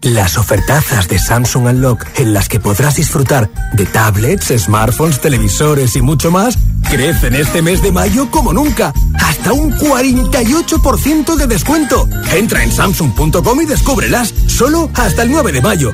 Las 0.06 0.38
ofertazas 0.38 1.08
de 1.08 1.18
Samsung 1.18 1.66
Unlock 1.66 2.06
en 2.20 2.32
las 2.32 2.48
que 2.48 2.60
podrás 2.60 2.96
disfrutar 2.96 3.50
de 3.74 3.88
tablets, 3.88 4.54
smartphones, 4.56 5.20
televisores 5.20 5.96
y 5.96 6.02
mucho 6.04 6.30
más 6.30 6.60
crecen 6.88 7.34
este 7.34 7.64
mes 7.64 7.82
de 7.82 7.92
mayo 7.92 8.30
como 8.30 8.54
nunca. 8.54 8.94
Hasta 9.20 9.52
un 9.52 9.72
48% 9.74 11.36
de 11.36 11.48
descuento. 11.48 12.08
Entra 12.32 12.64
en 12.64 12.72
samsung.com 12.72 13.62
y 13.62 13.66
descúbrelas 13.66 14.32
solo 14.48 14.92
hasta 14.94 15.24
el 15.24 15.32
9 15.32 15.52
de 15.52 15.62
mayo. 15.62 15.92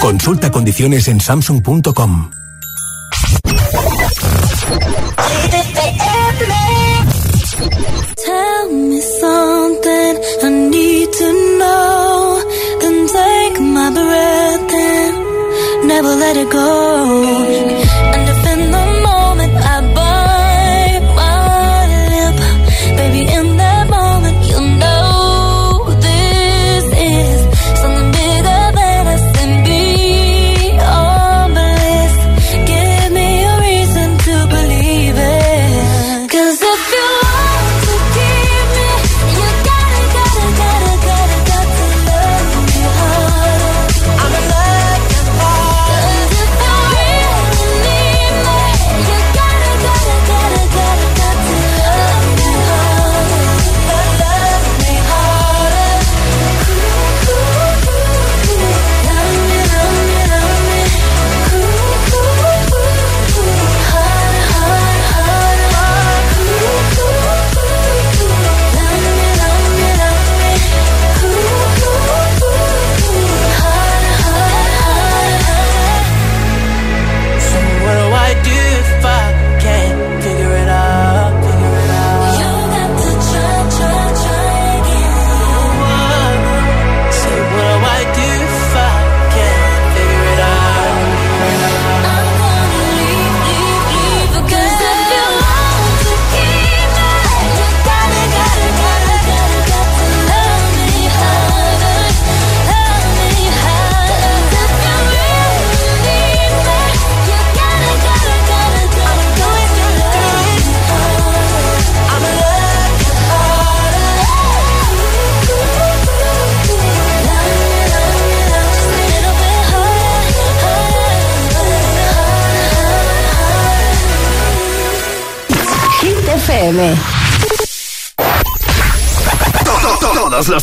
Consulta 0.00 0.50
condiciones 0.50 1.06
en 1.08 1.20
samsung.com. 1.20 2.30
My 13.76 13.90
breath 13.90 14.72
and 14.72 15.86
never 15.86 16.08
let 16.08 16.34
it 16.38 16.50
go. 16.50 17.85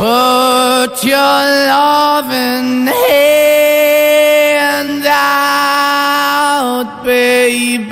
Put 0.00 1.04
your 1.04 1.44
loving 1.68 2.86
hand 2.86 5.04
out, 5.04 7.04
baby. 7.04 7.90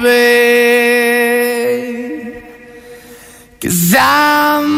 Cause 3.61 3.95
I'm 3.99 4.78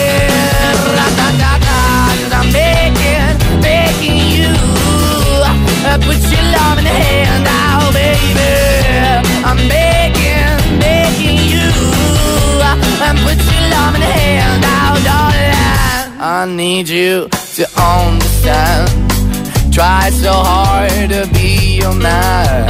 Uh, 5.91 5.97
put 5.97 6.21
your 6.31 6.45
love 6.55 6.77
in 6.77 6.85
the 6.85 6.97
hand 7.03 7.45
out, 7.49 7.91
baby. 7.91 8.39
I'm 9.43 9.59
begging, 9.67 10.79
begging 10.79 11.43
you. 11.51 11.67
Put 13.27 13.39
your 13.51 13.65
love 13.75 13.95
in 13.95 13.99
the 13.99 14.07
hand 14.07 14.63
out, 14.63 14.95
darling. 15.03 16.21
I 16.21 16.45
need 16.47 16.87
you 16.87 17.27
to 17.57 17.63
understand. 17.75 18.87
Try 19.73 20.11
so 20.11 20.31
hard 20.31 21.09
to 21.09 21.27
be 21.33 21.79
your 21.83 21.93
man. 21.93 22.67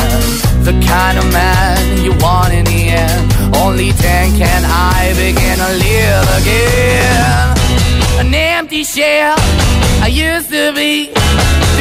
The 0.66 0.74
kind 0.90 1.20
of 1.20 1.32
man 1.32 2.04
you 2.04 2.14
want 2.26 2.54
in 2.54 2.66
the 2.66 2.82
end. 3.06 3.56
Only 3.58 3.92
then 3.92 4.36
can 4.36 4.64
I 4.66 5.14
begin 5.14 5.58
to 5.62 5.72
live 5.86 6.28
again. 6.42 8.26
An 8.26 8.34
empty 8.34 8.84
shell 8.84 9.36
I 10.02 10.10
used 10.12 10.50
to 10.50 10.74
be. 10.74 11.14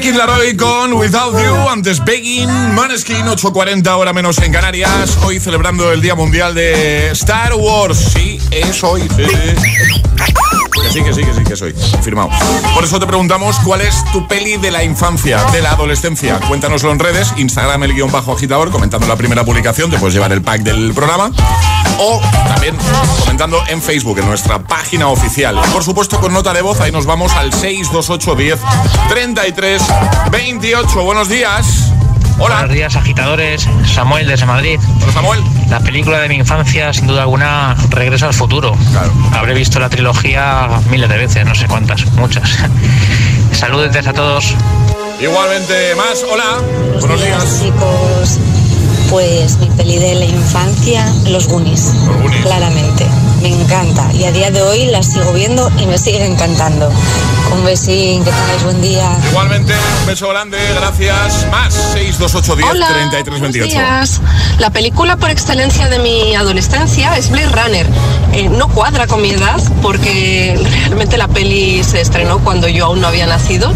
Kid 0.00 0.14
Laroi 0.14 0.56
con 0.56 0.94
Without 0.94 1.34
You, 1.34 1.68
antes 1.68 2.02
Begging, 2.04 2.48
Maneskin, 2.74 3.26
8.40 3.26 3.86
hora 3.96 4.12
menos 4.12 4.38
en 4.38 4.52
Canarias, 4.52 5.18
hoy 5.22 5.38
celebrando 5.38 5.92
el 5.92 6.00
Día 6.00 6.14
Mundial 6.14 6.54
de 6.54 7.10
Star 7.10 7.54
Wars. 7.54 7.98
Sí, 8.14 8.40
es 8.50 8.82
hoy. 8.82 9.02
sí. 9.02 9.24
Que 10.82 10.90
sí, 10.90 11.02
que 11.02 11.12
sí, 11.12 11.22
que 11.22 11.34
sí, 11.34 11.44
que 11.44 11.56
soy. 11.56 11.74
Confirmado. 11.92 12.30
Por 12.74 12.84
eso 12.84 12.98
te 12.98 13.06
preguntamos 13.06 13.58
cuál 13.60 13.82
es 13.82 14.04
tu 14.12 14.26
peli 14.26 14.56
de 14.56 14.70
la 14.70 14.82
infancia, 14.82 15.44
de 15.52 15.60
la 15.60 15.72
adolescencia. 15.72 16.40
Cuéntanoslo 16.48 16.90
en 16.90 16.98
redes, 16.98 17.32
Instagram 17.36 17.82
el 17.84 17.94
guion 17.94 18.10
bajo 18.10 18.32
agitador, 18.32 18.70
comentando 18.70 19.06
la 19.06 19.16
primera 19.16 19.44
publicación, 19.44 19.90
te 19.90 19.98
puedes 19.98 20.14
llevar 20.14 20.32
el 20.32 20.42
pack 20.42 20.62
del 20.62 20.92
programa. 20.94 21.30
O 22.04 22.20
también 22.48 22.76
comentando 23.20 23.62
en 23.68 23.80
Facebook, 23.80 24.18
en 24.18 24.26
nuestra 24.26 24.58
página 24.58 25.06
oficial. 25.06 25.56
Y 25.64 25.70
por 25.70 25.84
supuesto, 25.84 26.18
con 26.18 26.32
nota 26.32 26.52
de 26.52 26.60
voz, 26.60 26.80
ahí 26.80 26.90
nos 26.90 27.06
vamos 27.06 27.32
al 27.34 27.52
628 27.52 28.34
10 28.34 28.58
33 29.08 29.82
28. 30.32 31.04
Buenos 31.04 31.28
días. 31.28 31.92
Hola. 32.40 32.56
Buenos 32.56 32.74
días, 32.74 32.96
agitadores. 32.96 33.68
Samuel 33.86 34.26
desde 34.26 34.46
Madrid. 34.46 34.80
Hola, 35.00 35.12
Samuel. 35.12 35.40
La 35.70 35.78
película 35.78 36.18
de 36.18 36.28
mi 36.28 36.34
infancia, 36.38 36.92
sin 36.92 37.06
duda 37.06 37.22
alguna, 37.22 37.76
Regreso 37.90 38.26
al 38.26 38.34
futuro. 38.34 38.76
Habré 39.32 39.54
visto 39.54 39.78
la 39.78 39.88
trilogía 39.88 40.68
miles 40.90 41.08
de 41.08 41.18
veces, 41.18 41.46
no 41.46 41.54
sé 41.54 41.68
cuántas, 41.68 42.04
muchas. 42.14 42.50
Saludos 43.52 43.94
a 44.04 44.12
todos. 44.12 44.56
Igualmente, 45.20 45.94
más. 45.94 46.24
Hola. 46.28 46.60
Buenos, 46.98 47.22
días, 47.22 47.60
chicos. 47.62 48.51
Pues 49.12 49.58
mi 49.58 49.66
peli 49.66 49.98
de 49.98 50.14
la 50.14 50.24
infancia, 50.24 51.04
Los 51.28 51.46
Goonies. 51.46 51.92
Claramente. 52.44 53.06
Me 53.42 53.48
encanta. 53.48 54.10
Y 54.14 54.24
a 54.24 54.32
día 54.32 54.50
de 54.50 54.62
hoy 54.62 54.86
la 54.86 55.02
sigo 55.02 55.34
viendo 55.34 55.70
y 55.78 55.84
me 55.84 55.98
sigue 55.98 56.24
encantando. 56.24 56.90
Un 57.52 57.62
besín, 57.62 58.24
que 58.24 58.30
tengáis 58.30 58.62
buen 58.64 58.80
día. 58.80 59.14
Igualmente, 59.28 59.74
un 60.00 60.06
beso 60.06 60.30
grande, 60.30 60.56
gracias. 60.76 61.46
Más 61.50 61.74
628 61.74 62.56
10 62.56 62.70
Hola, 62.70 62.86
33 62.88 63.40
28. 63.42 63.74
Buenos 63.74 64.10
días. 64.10 64.20
La 64.58 64.70
película 64.70 65.18
por 65.18 65.28
excelencia 65.28 65.90
de 65.90 65.98
mi 65.98 66.34
adolescencia 66.34 67.14
es 67.18 67.30
Blade 67.30 67.50
Runner. 67.50 67.86
Eh, 68.32 68.48
no 68.48 68.68
cuadra 68.68 69.06
con 69.06 69.20
mi 69.20 69.32
edad 69.32 69.60
porque 69.82 70.58
realmente 70.88 71.18
la 71.18 71.28
peli 71.28 71.84
se 71.84 72.00
estrenó 72.00 72.38
cuando 72.38 72.66
yo 72.66 72.86
aún 72.86 73.02
no 73.02 73.08
había 73.08 73.26
nacido, 73.26 73.74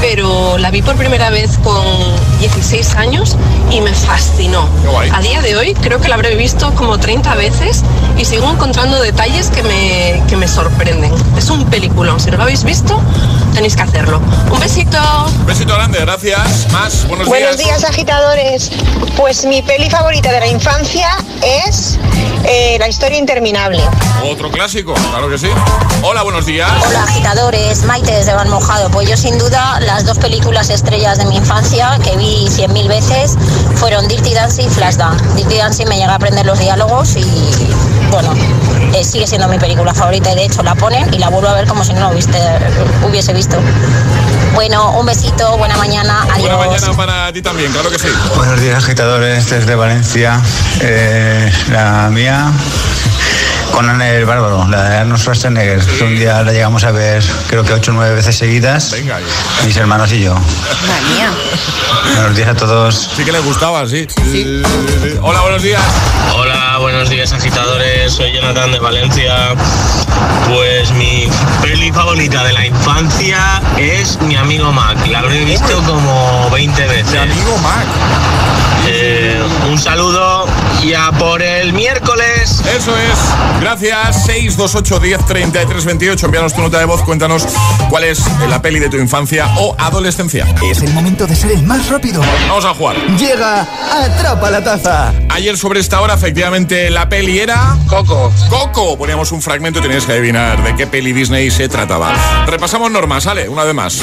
pero 0.00 0.58
la 0.58 0.70
vi 0.70 0.82
por 0.82 0.96
primera 0.96 1.30
vez 1.30 1.58
con 1.58 1.84
16 2.40 2.94
años 2.96 3.36
y 3.70 3.80
me 3.80 3.94
fascinó. 3.94 4.68
A 5.12 5.20
día 5.20 5.40
de 5.40 5.56
hoy 5.56 5.74
creo 5.74 6.00
que 6.00 6.08
la 6.08 6.16
habré 6.16 6.34
visto 6.34 6.74
como 6.74 6.98
30 6.98 7.34
veces 7.36 7.82
y 8.18 8.24
sigo 8.24 8.50
encontrando 8.50 9.00
detalles 9.00 9.48
que 9.50 9.62
me, 9.62 10.22
que 10.28 10.36
me 10.36 10.48
sorprenden. 10.48 11.12
Es 11.36 11.50
un 11.50 11.64
peliculón. 11.70 12.20
Si 12.20 12.30
no 12.30 12.36
lo 12.36 12.42
habéis 12.42 12.64
visto, 12.64 13.00
tenéis 13.54 13.76
que 13.76 13.82
hacerlo. 13.82 14.20
Un 14.50 14.60
besito. 14.60 14.98
Un 15.38 15.46
besito 15.46 15.74
grande, 15.74 15.98
gracias. 16.00 16.70
Más, 16.72 17.06
buenos, 17.06 17.28
Buenos 17.28 17.58
días, 17.58 17.84
agitadores. 17.84 18.70
Pues 19.16 19.44
mi 19.44 19.62
peli 19.62 19.88
favorita 19.88 20.32
de 20.32 20.40
la 20.40 20.46
infancia 20.48 21.16
es 21.42 21.98
eh, 22.44 22.76
La 22.78 22.88
historia 22.88 23.18
interminable. 23.18 23.82
Otro 24.24 24.50
clásico, 24.50 24.94
claro 24.94 25.28
que 25.28 25.38
sí. 25.38 25.48
Hola, 26.02 26.22
buenos 26.22 26.46
días. 26.46 26.70
Hola 26.88 27.04
agitadores, 27.04 27.84
Maite 27.84 28.12
desde 28.12 28.34
Van 28.34 28.48
Mojado. 28.50 28.90
Pues 28.90 29.08
yo 29.08 29.16
sin 29.16 29.38
duda 29.38 29.71
las 29.80 30.04
dos 30.04 30.18
películas 30.18 30.70
estrellas 30.70 31.18
de 31.18 31.26
mi 31.26 31.36
infancia 31.36 31.98
que 32.02 32.16
vi 32.16 32.48
cien 32.50 32.72
mil 32.72 32.88
veces 32.88 33.36
fueron 33.76 34.06
Dirty 34.08 34.34
Dancing 34.34 34.66
y 34.66 34.70
Flashdance. 34.70 35.24
Dirty 35.34 35.56
Dancing 35.56 35.86
me 35.88 35.96
llega 35.96 36.12
a 36.12 36.16
aprender 36.16 36.46
los 36.46 36.58
diálogos 36.58 37.16
y 37.16 37.24
bueno, 38.10 38.34
eh, 38.94 39.04
sigue 39.04 39.26
siendo 39.26 39.48
mi 39.48 39.58
película 39.58 39.94
favorita 39.94 40.32
y 40.32 40.36
de 40.36 40.44
hecho 40.44 40.62
la 40.62 40.74
ponen 40.74 41.12
y 41.14 41.18
la 41.18 41.28
vuelvo 41.30 41.48
a 41.48 41.54
ver 41.54 41.66
como 41.66 41.84
si 41.84 41.92
no 41.94 42.00
la 42.00 42.08
hubiese, 42.08 42.30
hubiese 43.08 43.32
visto. 43.32 43.56
Bueno, 44.54 44.98
un 44.98 45.06
besito, 45.06 45.56
buena 45.56 45.76
mañana, 45.76 46.22
adiós. 46.30 46.54
Buena 46.54 46.56
mañana 46.58 46.96
para 46.96 47.32
ti 47.32 47.40
también, 47.40 47.72
claro 47.72 47.90
que 47.90 47.98
sí. 47.98 48.08
Buenos 48.36 48.60
días, 48.60 48.84
agitadores 48.84 49.48
desde 49.48 49.74
Valencia. 49.74 50.40
Eh, 50.80 51.50
la 51.70 52.10
mía, 52.10 52.52
Conan 53.72 54.02
el 54.02 54.26
Bárbaro, 54.26 54.68
la 54.68 54.82
de 54.82 54.96
Arnold 54.98 55.20
Schwarzenegger, 55.20 55.80
un 56.02 56.16
día 56.16 56.42
la 56.42 56.52
llegamos 56.52 56.84
a 56.84 56.92
ver, 56.92 57.24
creo 57.48 57.64
que 57.64 57.72
ocho 57.72 57.90
o 57.90 57.94
nueve 57.94 58.14
veces 58.14 58.36
seguidas. 58.36 58.90
Venga. 58.92 59.18
Mis 59.64 59.76
hermanos 59.76 60.12
y 60.12 60.20
yo. 60.20 60.34
Buenos 62.14 62.36
días 62.36 62.48
a 62.50 62.54
todos. 62.54 63.10
Sí 63.16 63.24
que 63.24 63.32
le 63.32 63.40
gustaba, 63.40 63.86
sí. 63.86 64.06
Sí, 64.08 64.22
sí, 64.30 64.54
sí. 65.02 65.18
Hola, 65.22 65.40
buenos 65.40 65.62
días. 65.62 65.82
Hola, 66.34 66.76
buenos 66.80 67.08
días 67.08 67.32
agitadores, 67.32 68.12
soy 68.12 68.32
Jonathan 68.32 68.72
de 68.72 68.78
Valencia. 68.78 69.54
Pues 70.48 70.90
mi 70.92 71.28
peli 71.62 71.90
favorita 71.92 72.44
de 72.44 72.52
la 72.52 72.66
infancia 72.66 73.62
es 73.78 74.20
Mi 74.20 74.36
amigo 74.36 74.70
Mac. 74.72 74.98
La 75.06 75.20
habré 75.20 75.44
visto 75.44 75.82
como 75.84 76.50
20 76.50 76.86
veces. 76.88 77.12
Mi 77.12 77.18
amigo 77.18 77.58
Mac. 77.58 77.86
un 79.70 79.78
saludo 79.78 80.46
y 80.82 80.94
a 80.94 81.10
por 81.12 81.40
el 81.42 81.72
miércoles. 81.72 82.62
Eso 82.76 82.96
es. 82.96 83.61
Gracias. 83.62 84.24
628 84.26 84.98
10 84.98 85.26
33 85.26 85.84
28. 85.84 86.26
Envíanos 86.26 86.52
tu 86.54 86.60
nota 86.62 86.78
de 86.80 86.84
voz. 86.84 87.02
Cuéntanos 87.02 87.46
cuál 87.88 88.04
es 88.04 88.20
la 88.48 88.60
peli 88.60 88.80
de 88.80 88.88
tu 88.88 88.96
infancia 88.96 89.46
o 89.58 89.76
adolescencia. 89.78 90.52
Es 90.68 90.82
el 90.82 90.92
momento 90.92 91.26
de 91.28 91.36
ser 91.36 91.52
el 91.52 91.62
más 91.62 91.88
rápido. 91.88 92.20
Vamos 92.48 92.64
a 92.64 92.74
jugar. 92.74 92.96
Llega 93.16 93.60
Atrapa 93.92 94.50
la 94.50 94.64
Taza. 94.64 95.12
Ayer 95.30 95.56
sobre 95.56 95.78
esta 95.78 96.00
hora, 96.00 96.14
efectivamente, 96.14 96.90
la 96.90 97.08
peli 97.08 97.38
era... 97.38 97.76
Coco. 97.86 98.32
Coco. 98.50 98.98
Poníamos 98.98 99.30
un 99.30 99.40
fragmento 99.40 99.78
y 99.78 99.82
tenías 99.82 100.04
que 100.06 100.12
adivinar 100.12 100.62
de 100.64 100.74
qué 100.74 100.86
peli 100.88 101.12
Disney 101.12 101.50
se 101.50 101.68
trataba. 101.68 102.12
Repasamos 102.46 102.90
normas, 102.90 103.22
¿sale? 103.24 103.48
Una 103.48 103.62
vez 103.64 103.74
más. 103.74 104.00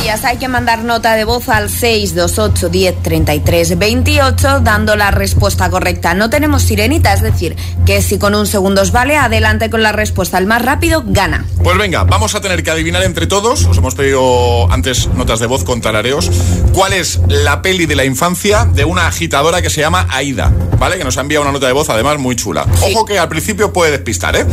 días. 0.00 0.24
Hay 0.24 0.36
que 0.36 0.46
mandar 0.48 0.84
nota 0.84 1.14
de 1.14 1.24
voz 1.24 1.48
al 1.48 1.70
628 1.70 2.68
10 2.68 3.02
33 3.02 3.78
28 3.78 4.60
dando 4.60 4.94
la 4.94 5.10
respuesta 5.10 5.68
correcta. 5.70 6.14
No 6.14 6.30
tenemos 6.30 6.62
sirenita, 6.62 7.12
es 7.12 7.22
decir, 7.22 7.56
que 7.84 8.00
si 8.00 8.18
con 8.18 8.34
un 8.34 8.46
segundo 8.46 8.82
os 8.82 8.91
vale, 8.92 9.16
adelante 9.16 9.70
con 9.70 9.82
la 9.82 9.92
respuesta. 9.92 10.38
El 10.38 10.46
más 10.46 10.62
rápido 10.62 11.02
gana. 11.06 11.44
Pues 11.62 11.76
venga, 11.78 12.04
vamos 12.04 12.34
a 12.34 12.40
tener 12.40 12.62
que 12.62 12.70
adivinar 12.70 13.02
entre 13.02 13.26
todos, 13.26 13.64
os 13.66 13.76
hemos 13.78 13.94
pedido 13.94 14.70
antes 14.70 15.08
notas 15.08 15.40
de 15.40 15.46
voz 15.46 15.64
con 15.64 15.80
tarareos, 15.80 16.30
cuál 16.72 16.92
es 16.92 17.20
la 17.28 17.62
peli 17.62 17.86
de 17.86 17.96
la 17.96 18.04
infancia 18.04 18.64
de 18.64 18.84
una 18.84 19.06
agitadora 19.06 19.62
que 19.62 19.70
se 19.70 19.80
llama 19.80 20.06
Aida, 20.10 20.52
¿vale? 20.78 20.98
Que 20.98 21.04
nos 21.04 21.18
ha 21.18 21.22
enviado 21.22 21.42
una 21.42 21.52
nota 21.52 21.66
de 21.66 21.72
voz 21.72 21.88
además 21.90 22.18
muy 22.18 22.36
chula. 22.36 22.66
Ojo 22.82 23.04
que 23.04 23.18
al 23.18 23.28
principio 23.28 23.72
puede 23.72 23.90
despistar, 23.90 24.36
¿eh? 24.36 24.46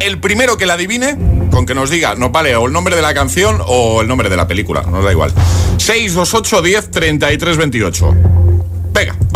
El 0.00 0.20
primero 0.20 0.56
que 0.56 0.66
la 0.66 0.74
adivine, 0.74 1.16
con 1.50 1.66
que 1.66 1.74
nos 1.74 1.90
diga, 1.90 2.14
nos 2.14 2.32
vale 2.32 2.54
o 2.56 2.66
el 2.66 2.72
nombre 2.72 2.96
de 2.96 3.02
la 3.02 3.14
canción 3.14 3.60
o 3.66 4.02
el 4.02 4.08
nombre 4.08 4.28
de 4.28 4.36
la 4.36 4.46
película, 4.46 4.82
nos 4.82 5.04
da 5.04 5.12
igual. 5.12 5.32
628 5.78 6.62
10 6.62 6.90
33 6.90 7.56
28. 7.56 8.45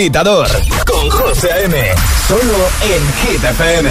Agitador 0.00 0.48
con 0.86 1.10
José 1.10 1.52
A.M. 1.52 1.76
Solo 2.26 2.68
en 2.80 3.02
Hit 3.20 3.44
FM. 3.44 3.90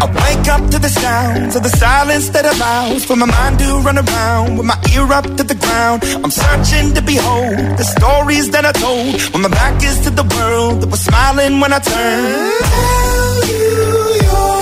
I 0.00 0.06
wake 0.06 0.48
up 0.48 0.70
to 0.70 0.78
the 0.78 0.88
sounds 0.88 1.54
of 1.56 1.62
the 1.62 1.68
silence 1.68 2.30
that 2.30 2.46
allows 2.46 3.04
for 3.04 3.14
my 3.14 3.26
mind 3.26 3.58
to 3.58 3.78
run 3.80 3.98
around 3.98 4.56
with 4.56 4.66
my 4.66 4.78
ear 4.94 5.12
up 5.12 5.24
to 5.36 5.44
the 5.44 5.54
ground. 5.54 6.02
I'm 6.24 6.30
searching 6.30 6.94
to 6.94 7.02
behold 7.02 7.76
the 7.76 7.84
stories 7.84 8.50
that 8.52 8.64
I 8.64 8.72
told 8.72 9.20
when 9.34 9.42
my 9.42 9.50
back 9.50 9.82
is 9.84 10.00
to 10.00 10.10
the 10.10 10.24
world 10.24 10.80
that 10.80 10.88
was 10.88 11.00
smiling 11.00 11.60
when 11.60 11.74
I 11.74 11.78
turned. 11.78 12.64
Tell 12.64 13.48
you 13.48 14.16
you're 14.24 14.61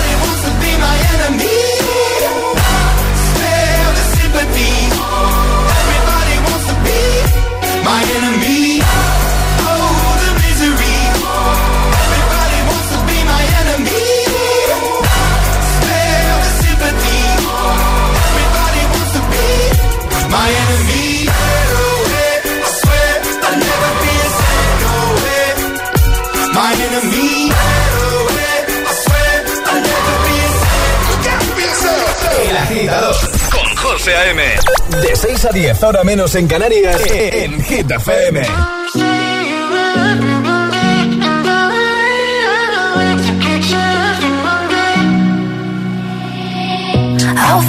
José 34.01 34.15
A.M. 34.15 34.41
De 34.99 35.15
6 35.15 35.45
a 35.45 35.49
10, 35.49 35.83
ahora 35.83 36.03
menos 36.03 36.33
en 36.33 36.47
Canarias, 36.47 36.99
en 37.13 37.61
Hit 37.61 37.91
FM. 37.91 38.39
I'll 38.39 38.47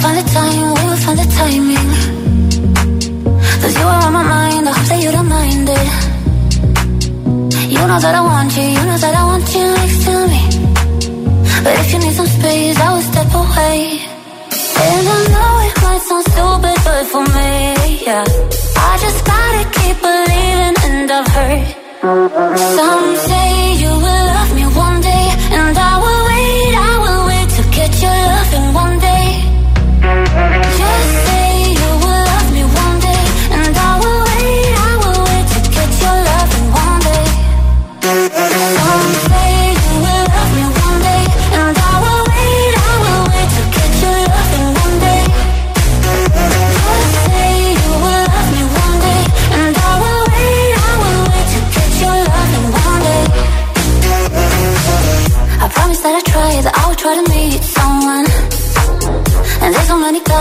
find 0.01 0.17
the 0.17 0.23
time, 0.33 0.73
we 0.73 0.81
will 0.87 0.97
find 0.97 1.19
the 1.19 1.25
timing. 1.37 1.89
Cause 3.61 3.77
you 3.77 3.85
are 3.85 4.03
on 4.03 4.13
my 4.13 4.23
mind, 4.23 4.67
I 4.67 4.71
hope 4.71 4.87
that 4.87 5.03
you 5.03 5.11
don't 5.11 5.29
mind 5.29 5.69
it. 5.69 5.87
You 7.69 7.85
know 7.85 7.99
that 7.99 8.15
I 8.15 8.21
want 8.21 8.57
you, 8.57 8.63
you 8.63 8.85
know 8.87 8.97
that 8.97 9.13
I 9.13 9.23
want 9.23 9.53
you 9.53 9.71
next 9.75 10.03
to 10.05 10.27
me. 10.27 10.49
But 11.63 11.77
if 11.77 11.93
you 11.93 11.99
need 11.99 12.15
some 12.15 12.25
stupid, 17.03 17.11
for 17.11 17.23
me, 17.33 18.05
yeah. 18.05 18.23
I 18.75 18.97
just 18.99 19.25
gotta 19.25 19.63
keep 19.77 19.97
believing, 20.01 20.75
and 20.85 21.11
I've 21.11 21.27
heard. 21.27 21.75
Some 22.57 23.15
say 23.15 23.75
you 23.75 23.89
will 23.89 24.25
love 24.33 24.52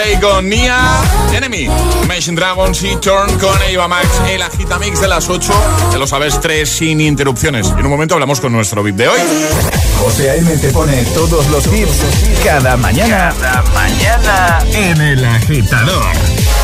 Say 0.00 0.18
con 0.18 0.48
Nia, 0.48 0.78
Enemy, 1.34 1.68
Imagine 2.04 2.34
Dragons 2.34 2.82
y 2.84 2.96
Turn 2.96 3.38
con 3.38 3.54
Eva 3.68 3.86
Max, 3.86 4.08
el 4.30 4.40
agitamix 4.40 4.98
de 4.98 5.08
las 5.08 5.28
8. 5.28 5.52
Ya 5.92 5.98
lo 5.98 6.06
sabes, 6.06 6.40
tres 6.40 6.70
sin 6.70 7.02
interrupciones. 7.02 7.66
En 7.68 7.84
un 7.84 7.90
momento 7.90 8.14
hablamos 8.14 8.40
con 8.40 8.50
nuestro 8.50 8.82
beat 8.82 8.96
de 8.96 9.08
hoy. 9.08 9.20
José 9.98 10.30
A.M. 10.30 10.56
te 10.56 10.70
pone 10.70 11.04
todos 11.12 11.46
los 11.48 11.66
hits 11.66 12.02
cada 12.42 12.78
mañana. 12.78 13.34
Cada 13.38 13.62
mañana 13.74 14.64
en 14.72 15.00
El 15.02 15.22
Agitador. 15.22 16.59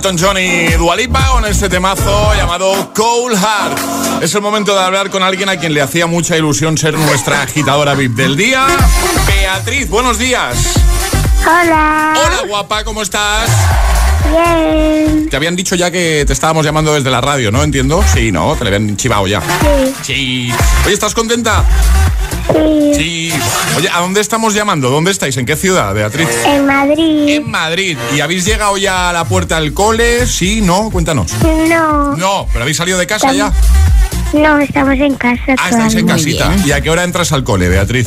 Elton 0.00 0.16
John 0.18 0.38
y 0.38 0.68
Dualipa 0.78 1.26
con 1.28 1.44
este 1.44 1.68
temazo 1.68 2.34
llamado 2.34 2.90
Cold 2.94 3.36
Heart. 3.36 4.22
Es 4.22 4.34
el 4.34 4.40
momento 4.40 4.74
de 4.74 4.80
hablar 4.82 5.10
con 5.10 5.22
alguien 5.22 5.50
a 5.50 5.58
quien 5.58 5.74
le 5.74 5.82
hacía 5.82 6.06
mucha 6.06 6.38
ilusión 6.38 6.78
ser 6.78 6.94
nuestra 6.94 7.42
agitadora 7.42 7.92
VIP 7.92 8.12
del 8.12 8.34
día. 8.34 8.66
Beatriz, 9.26 9.90
buenos 9.90 10.18
días. 10.18 10.72
Hola. 11.42 12.14
Hola, 12.16 12.42
guapa, 12.48 12.82
¿cómo 12.82 13.02
estás? 13.02 13.50
Bien. 14.30 15.28
Te 15.28 15.36
habían 15.36 15.54
dicho 15.54 15.74
ya 15.74 15.90
que 15.90 16.24
te 16.26 16.32
estábamos 16.32 16.64
llamando 16.64 16.94
desde 16.94 17.10
la 17.10 17.20
radio, 17.20 17.52
¿no? 17.52 17.62
Entiendo. 17.62 18.02
Sí, 18.10 18.32
¿no? 18.32 18.56
Te 18.56 18.64
le 18.64 18.74
habían 18.74 18.96
chivado 18.96 19.26
ya. 19.26 19.42
Sí. 19.42 19.94
Sí. 20.00 20.52
Oye, 20.86 20.94
¿estás 20.94 21.12
contenta? 21.12 21.62
Sí. 22.52 22.92
Sí. 22.94 23.32
Oye, 23.76 23.88
¿a 23.92 24.00
dónde 24.00 24.20
estamos 24.20 24.54
llamando? 24.54 24.90
¿Dónde 24.90 25.10
estáis? 25.10 25.36
¿En 25.36 25.46
qué 25.46 25.56
ciudad, 25.56 25.94
Beatriz? 25.94 26.28
En 26.44 26.66
Madrid. 26.66 27.28
En 27.28 27.50
Madrid. 27.50 27.96
¿Y 28.14 28.20
habéis 28.20 28.44
llegado 28.44 28.76
ya 28.76 29.10
a 29.10 29.12
la 29.12 29.24
puerta 29.24 29.60
del 29.60 29.72
cole? 29.72 30.26
Sí, 30.26 30.60
¿no? 30.60 30.90
Cuéntanos. 30.90 31.32
No. 31.68 32.16
No, 32.16 32.46
pero 32.52 32.62
habéis 32.62 32.76
salido 32.76 32.98
de 32.98 33.06
casa 33.06 33.32
ya. 33.32 33.52
No, 34.32 34.58
estamos 34.58 34.94
en 34.94 35.14
casa. 35.14 35.42
Ah, 35.58 35.70
estáis 35.70 35.94
en 35.94 36.06
casita. 36.06 36.54
¿Y 36.64 36.72
a 36.72 36.80
qué 36.80 36.90
hora 36.90 37.04
entras 37.04 37.32
al 37.32 37.42
cole, 37.44 37.68
Beatriz? 37.68 38.06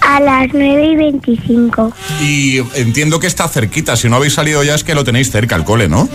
A 0.00 0.20
las 0.20 0.48
9 0.52 0.86
y 0.86 0.96
25. 0.96 1.92
Y 2.20 2.58
entiendo 2.74 3.20
que 3.20 3.26
está 3.26 3.48
cerquita. 3.48 3.96
Si 3.96 4.08
no 4.08 4.16
habéis 4.16 4.34
salido 4.34 4.62
ya 4.62 4.74
es 4.74 4.84
que 4.84 4.94
lo 4.94 5.04
tenéis 5.04 5.30
cerca 5.30 5.56
el 5.56 5.64
cole, 5.64 5.88
¿no? 5.88 6.08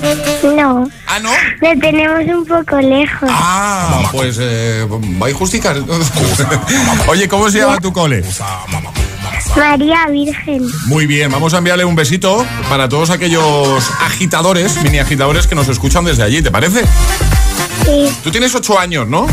No. 0.56 0.90
Ah, 1.08 1.20
¿no? 1.20 1.30
Lo 1.62 1.80
tenemos 1.80 2.24
un 2.26 2.46
poco 2.46 2.80
lejos. 2.80 3.30
Ah, 3.32 4.10
pues 4.12 4.38
eh, 4.40 4.86
vais 5.20 5.36
justicas. 5.36 5.78
Oye, 7.08 7.28
¿cómo 7.28 7.50
se 7.50 7.60
llama 7.60 7.80
tu 7.80 7.94
cole? 7.94 8.24
María 9.56 10.08
Virgen. 10.08 10.64
Muy 10.88 11.06
bien, 11.06 11.32
vamos 11.32 11.54
a 11.54 11.60
enviarle 11.60 11.86
un 11.86 11.96
besito 11.96 12.46
para 12.70 12.90
todos 12.90 13.10
aquellos 13.10 13.92
agitadores, 14.02 14.82
mini 14.82 15.00
agitadores 15.00 15.48
que 15.48 15.56
nos 15.56 15.68
escuchan 15.68 16.06
desde 16.06 16.24
allí, 16.24 16.42
¿te 16.42 16.52
parece? 16.52 16.84
Sí. 17.86 18.12
Tú 18.24 18.32
tienes 18.32 18.56
ocho 18.56 18.80
años, 18.80 19.08
¿no? 19.08 19.28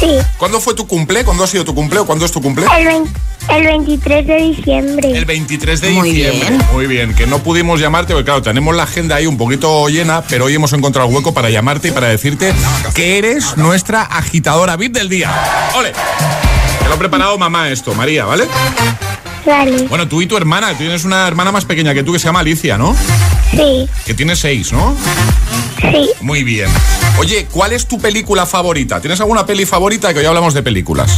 Sí. 0.00 0.10
¿Cuándo 0.38 0.60
fue 0.60 0.74
tu 0.74 0.86
cumple? 0.86 1.24
¿Cuándo 1.24 1.44
ha 1.44 1.46
sido 1.46 1.64
tu 1.64 1.74
cumple 1.74 2.00
o 2.00 2.06
cuándo 2.06 2.24
es 2.26 2.32
tu 2.32 2.42
cumple? 2.42 2.66
El, 2.78 2.86
vein- 2.86 3.08
el 3.48 3.64
23 3.64 4.26
de 4.26 4.36
diciembre. 4.36 5.10
El 5.16 5.24
23 5.24 5.80
de 5.80 5.90
Muy 5.90 6.10
diciembre. 6.10 6.48
bien. 6.50 6.66
Muy 6.72 6.86
bien, 6.86 7.14
que 7.14 7.26
no 7.26 7.38
pudimos 7.38 7.80
llamarte 7.80 8.12
porque 8.12 8.26
claro, 8.26 8.42
tenemos 8.42 8.74
la 8.76 8.82
agenda 8.82 9.16
ahí 9.16 9.26
un 9.26 9.38
poquito 9.38 9.88
llena, 9.88 10.22
pero 10.28 10.44
hoy 10.46 10.54
hemos 10.54 10.72
encontrado 10.74 11.08
hueco 11.08 11.32
para 11.32 11.48
llamarte 11.48 11.88
y 11.88 11.90
para 11.92 12.08
decirte 12.08 12.52
que 12.94 13.16
eres 13.18 13.56
nuestra 13.56 14.02
agitadora 14.02 14.76
VIP 14.76 14.92
del 14.94 15.08
día. 15.08 15.32
¡Ole! 15.76 15.92
Te 15.92 16.88
lo 16.88 16.94
ha 16.94 16.98
preparado 16.98 17.38
mamá 17.38 17.70
esto, 17.70 17.94
María, 17.94 18.24
¿vale? 18.26 18.46
Vale. 19.46 19.82
Bueno, 19.88 20.08
tú 20.08 20.20
y 20.22 20.26
tu 20.26 20.36
hermana, 20.36 20.74
tienes 20.76 21.04
una 21.04 21.26
hermana 21.26 21.52
más 21.52 21.64
pequeña 21.64 21.94
que 21.94 22.02
tú 22.02 22.12
que 22.12 22.18
se 22.18 22.26
llama 22.26 22.40
Alicia, 22.40 22.76
¿no? 22.76 22.94
Sí. 23.52 23.88
Que 24.04 24.12
tiene 24.12 24.34
seis, 24.36 24.72
¿no? 24.72 24.96
Sí. 25.92 26.10
Muy 26.20 26.42
bien. 26.42 26.68
Oye, 27.18 27.46
¿cuál 27.50 27.72
es 27.72 27.86
tu 27.86 27.98
película 27.98 28.44
favorita? 28.46 29.00
¿Tienes 29.00 29.20
alguna 29.20 29.46
peli 29.46 29.64
favorita? 29.66 30.12
Que 30.12 30.20
hoy 30.20 30.26
hablamos 30.26 30.52
de 30.54 30.62
películas. 30.62 31.10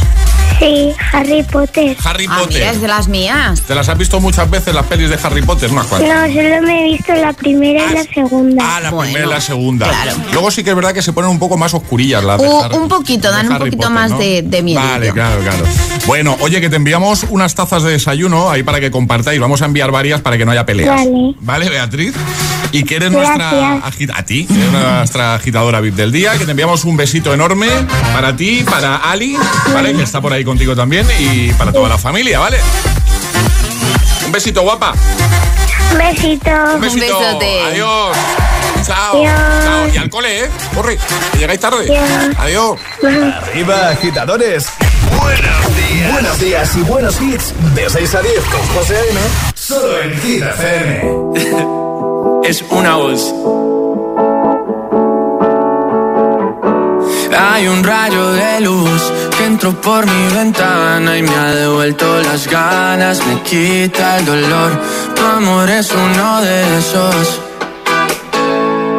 Sí, 0.59 0.91
Harry 1.13 1.43
Potter. 1.43 1.95
Harry 2.03 2.25
Ah, 2.29 2.39
Potter. 2.39 2.53
mira, 2.59 2.71
es 2.71 2.81
de 2.81 2.87
las 2.87 3.07
mías. 3.07 3.61
¿Te 3.61 3.73
las 3.75 3.87
has 3.87 3.97
visto 3.97 4.19
muchas 4.19 4.49
veces 4.49 4.73
las 4.75 4.85
pelis 4.85 5.09
de 5.09 5.17
Harry 5.23 5.41
Potter? 5.41 5.71
No. 5.71 5.81
No, 5.83 5.87
solo 5.87 6.61
me 6.63 6.81
he 6.81 6.91
visto 6.91 7.13
la 7.13 7.31
primera 7.33 7.89
y 7.91 7.93
la 7.93 8.03
segunda. 8.13 8.63
Ah, 8.77 8.79
la 8.81 8.91
primera 8.97 9.25
y 9.25 9.29
la 9.29 9.41
segunda. 9.41 9.89
Luego 10.33 10.51
sí 10.51 10.63
que 10.63 10.71
es 10.71 10.75
verdad 10.75 10.93
que 10.93 11.01
se 11.01 11.13
ponen 11.13 11.29
un 11.31 11.39
poco 11.39 11.57
más 11.57 11.73
oscurillas 11.73 12.23
las 12.23 12.41
de 12.41 12.47
U- 12.47 12.61
Harry- 12.63 12.75
un 12.77 12.89
poquito, 12.89 13.31
dan 13.31 13.47
un 13.47 13.53
Harry 13.53 13.65
poquito 13.71 13.77
Potter, 13.77 13.91
más 13.93 14.11
¿no? 14.11 14.19
de, 14.19 14.41
de 14.43 14.61
miedo. 14.61 14.81
Vale, 14.81 15.11
claro, 15.13 15.41
claro. 15.41 15.63
Bueno, 16.05 16.35
oye, 16.41 16.59
que 16.59 16.69
te 16.69 16.75
enviamos 16.75 17.25
unas 17.29 17.55
tazas 17.55 17.83
de 17.83 17.91
desayuno 17.91 18.49
ahí 18.51 18.63
para 18.63 18.79
que 18.81 18.91
compartáis. 18.91 19.39
Vamos 19.39 19.61
a 19.61 19.65
enviar 19.65 19.91
varias 19.91 20.21
para 20.21 20.37
que 20.37 20.45
no 20.45 20.51
haya 20.51 20.65
peleas. 20.65 20.95
Vale. 20.95 21.35
¿Vale, 21.39 21.69
Beatriz? 21.69 22.13
Y 22.71 22.83
que 22.83 22.95
eres 22.97 23.11
nuestra 23.11 23.77
agita- 23.83 24.17
a 24.17 24.23
ti, 24.23 24.45
que 24.45 24.53
eres 24.53 24.71
nuestra 24.71 25.35
agitadora 25.35 25.79
VIP 25.81 25.95
del 25.95 26.11
día, 26.11 26.37
que 26.37 26.45
te 26.45 26.51
enviamos 26.51 26.83
un 26.85 26.95
besito 26.97 27.33
enorme 27.33 27.67
para 28.13 28.35
ti, 28.35 28.63
para 28.69 28.97
Ali, 28.97 29.35
¿vale? 29.73 29.93
Que 29.93 30.03
está 30.03 30.21
por 30.21 30.31
ahí 30.33 30.43
contigo 30.43 30.75
también, 30.75 31.07
y 31.19 31.51
para 31.53 31.71
toda 31.71 31.89
la 31.89 31.97
familia, 31.97 32.39
¿vale? 32.39 32.57
Un 34.25 34.31
besito, 34.31 34.61
guapa. 34.61 34.93
Un 35.91 35.97
besito. 35.97 36.51
Un 36.75 36.81
besito. 36.81 37.19
Adiós. 37.65 38.17
Chao. 38.85 39.17
Adiós. 39.17 39.63
Chao. 39.65 39.87
Y 39.93 39.97
al 39.97 40.09
cole, 40.09 40.41
¿eh? 40.45 40.49
Corre, 40.75 40.97
que 41.31 41.37
llegáis 41.39 41.59
tarde. 41.59 41.85
Adiós. 41.97 42.35
Adiós. 42.37 42.77
Arriba, 43.49 43.89
agitadores. 43.89 44.67
Buenos 45.17 45.75
días. 45.75 46.11
Buenos 46.13 46.39
días 46.39 46.75
y 46.75 46.81
buenos 46.81 47.19
hits. 47.21 47.53
De 47.73 47.89
6 47.89 48.13
a 48.15 48.21
10 48.21 48.43
con 48.45 48.61
José 48.75 48.95
A.M. 48.95 49.19
Solo 49.55 50.01
en 50.03 50.21
Hit 50.21 50.43
FM. 50.43 51.79
es 52.49 52.63
una 52.71 52.95
voz. 52.95 53.31
Hay 57.37 57.67
un 57.67 57.83
rayo 57.83 58.31
de 58.31 58.61
luz 58.61 59.01
que 59.37 59.45
entró 59.45 59.79
por 59.79 60.03
mi 60.07 60.33
ventana 60.33 61.15
y 61.15 61.21
me 61.21 61.35
ha 61.35 61.53
devuelto 61.53 62.05
las 62.23 62.47
ganas, 62.47 63.19
me 63.27 63.41
quita 63.43 64.17
el 64.17 64.25
dolor. 64.25 64.71
Tu 65.15 65.23
amor 65.23 65.69
es 65.69 65.91
uno 65.91 66.41
de 66.41 66.77
esos 66.79 67.39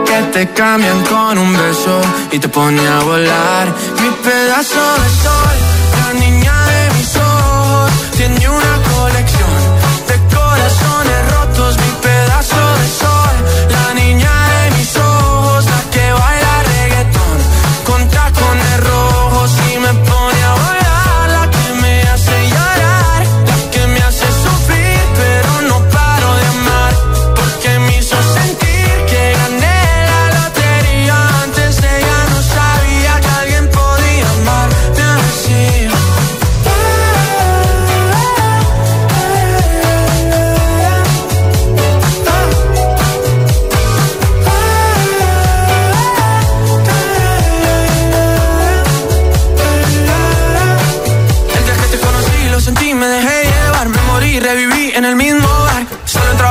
que 0.07 0.23
te 0.33 0.53
cambian 0.53 1.03
con 1.07 1.37
un 1.37 1.53
beso 1.53 2.01
y 2.31 2.39
te 2.39 2.49
pone 2.49 2.87
a 2.87 3.01
volar. 3.01 3.67
Mi 4.01 4.11
pedazo 4.23 4.83
de 5.03 5.11
sol, 5.25 5.57
la 5.99 6.21
niña 6.21 6.55
de 6.67 6.95
mis 6.97 7.17
ojos, 7.17 7.91
tiene 8.17 8.49
una 8.49 8.90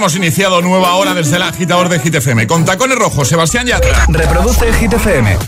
Hemos 0.00 0.16
iniciado 0.16 0.62
nueva 0.62 0.94
hora 0.94 1.12
desde 1.12 1.36
el 1.36 1.42
agitador 1.42 1.90
de 1.90 1.98
Hit 1.98 2.14
FM. 2.14 2.46
Con 2.46 2.64
tacones 2.64 2.96
rojos, 2.96 3.28
Sebastián 3.28 3.66
Yatra. 3.66 4.06
Reproduce 4.08 4.72
Hit 4.72 4.94
FM. 4.94 5.40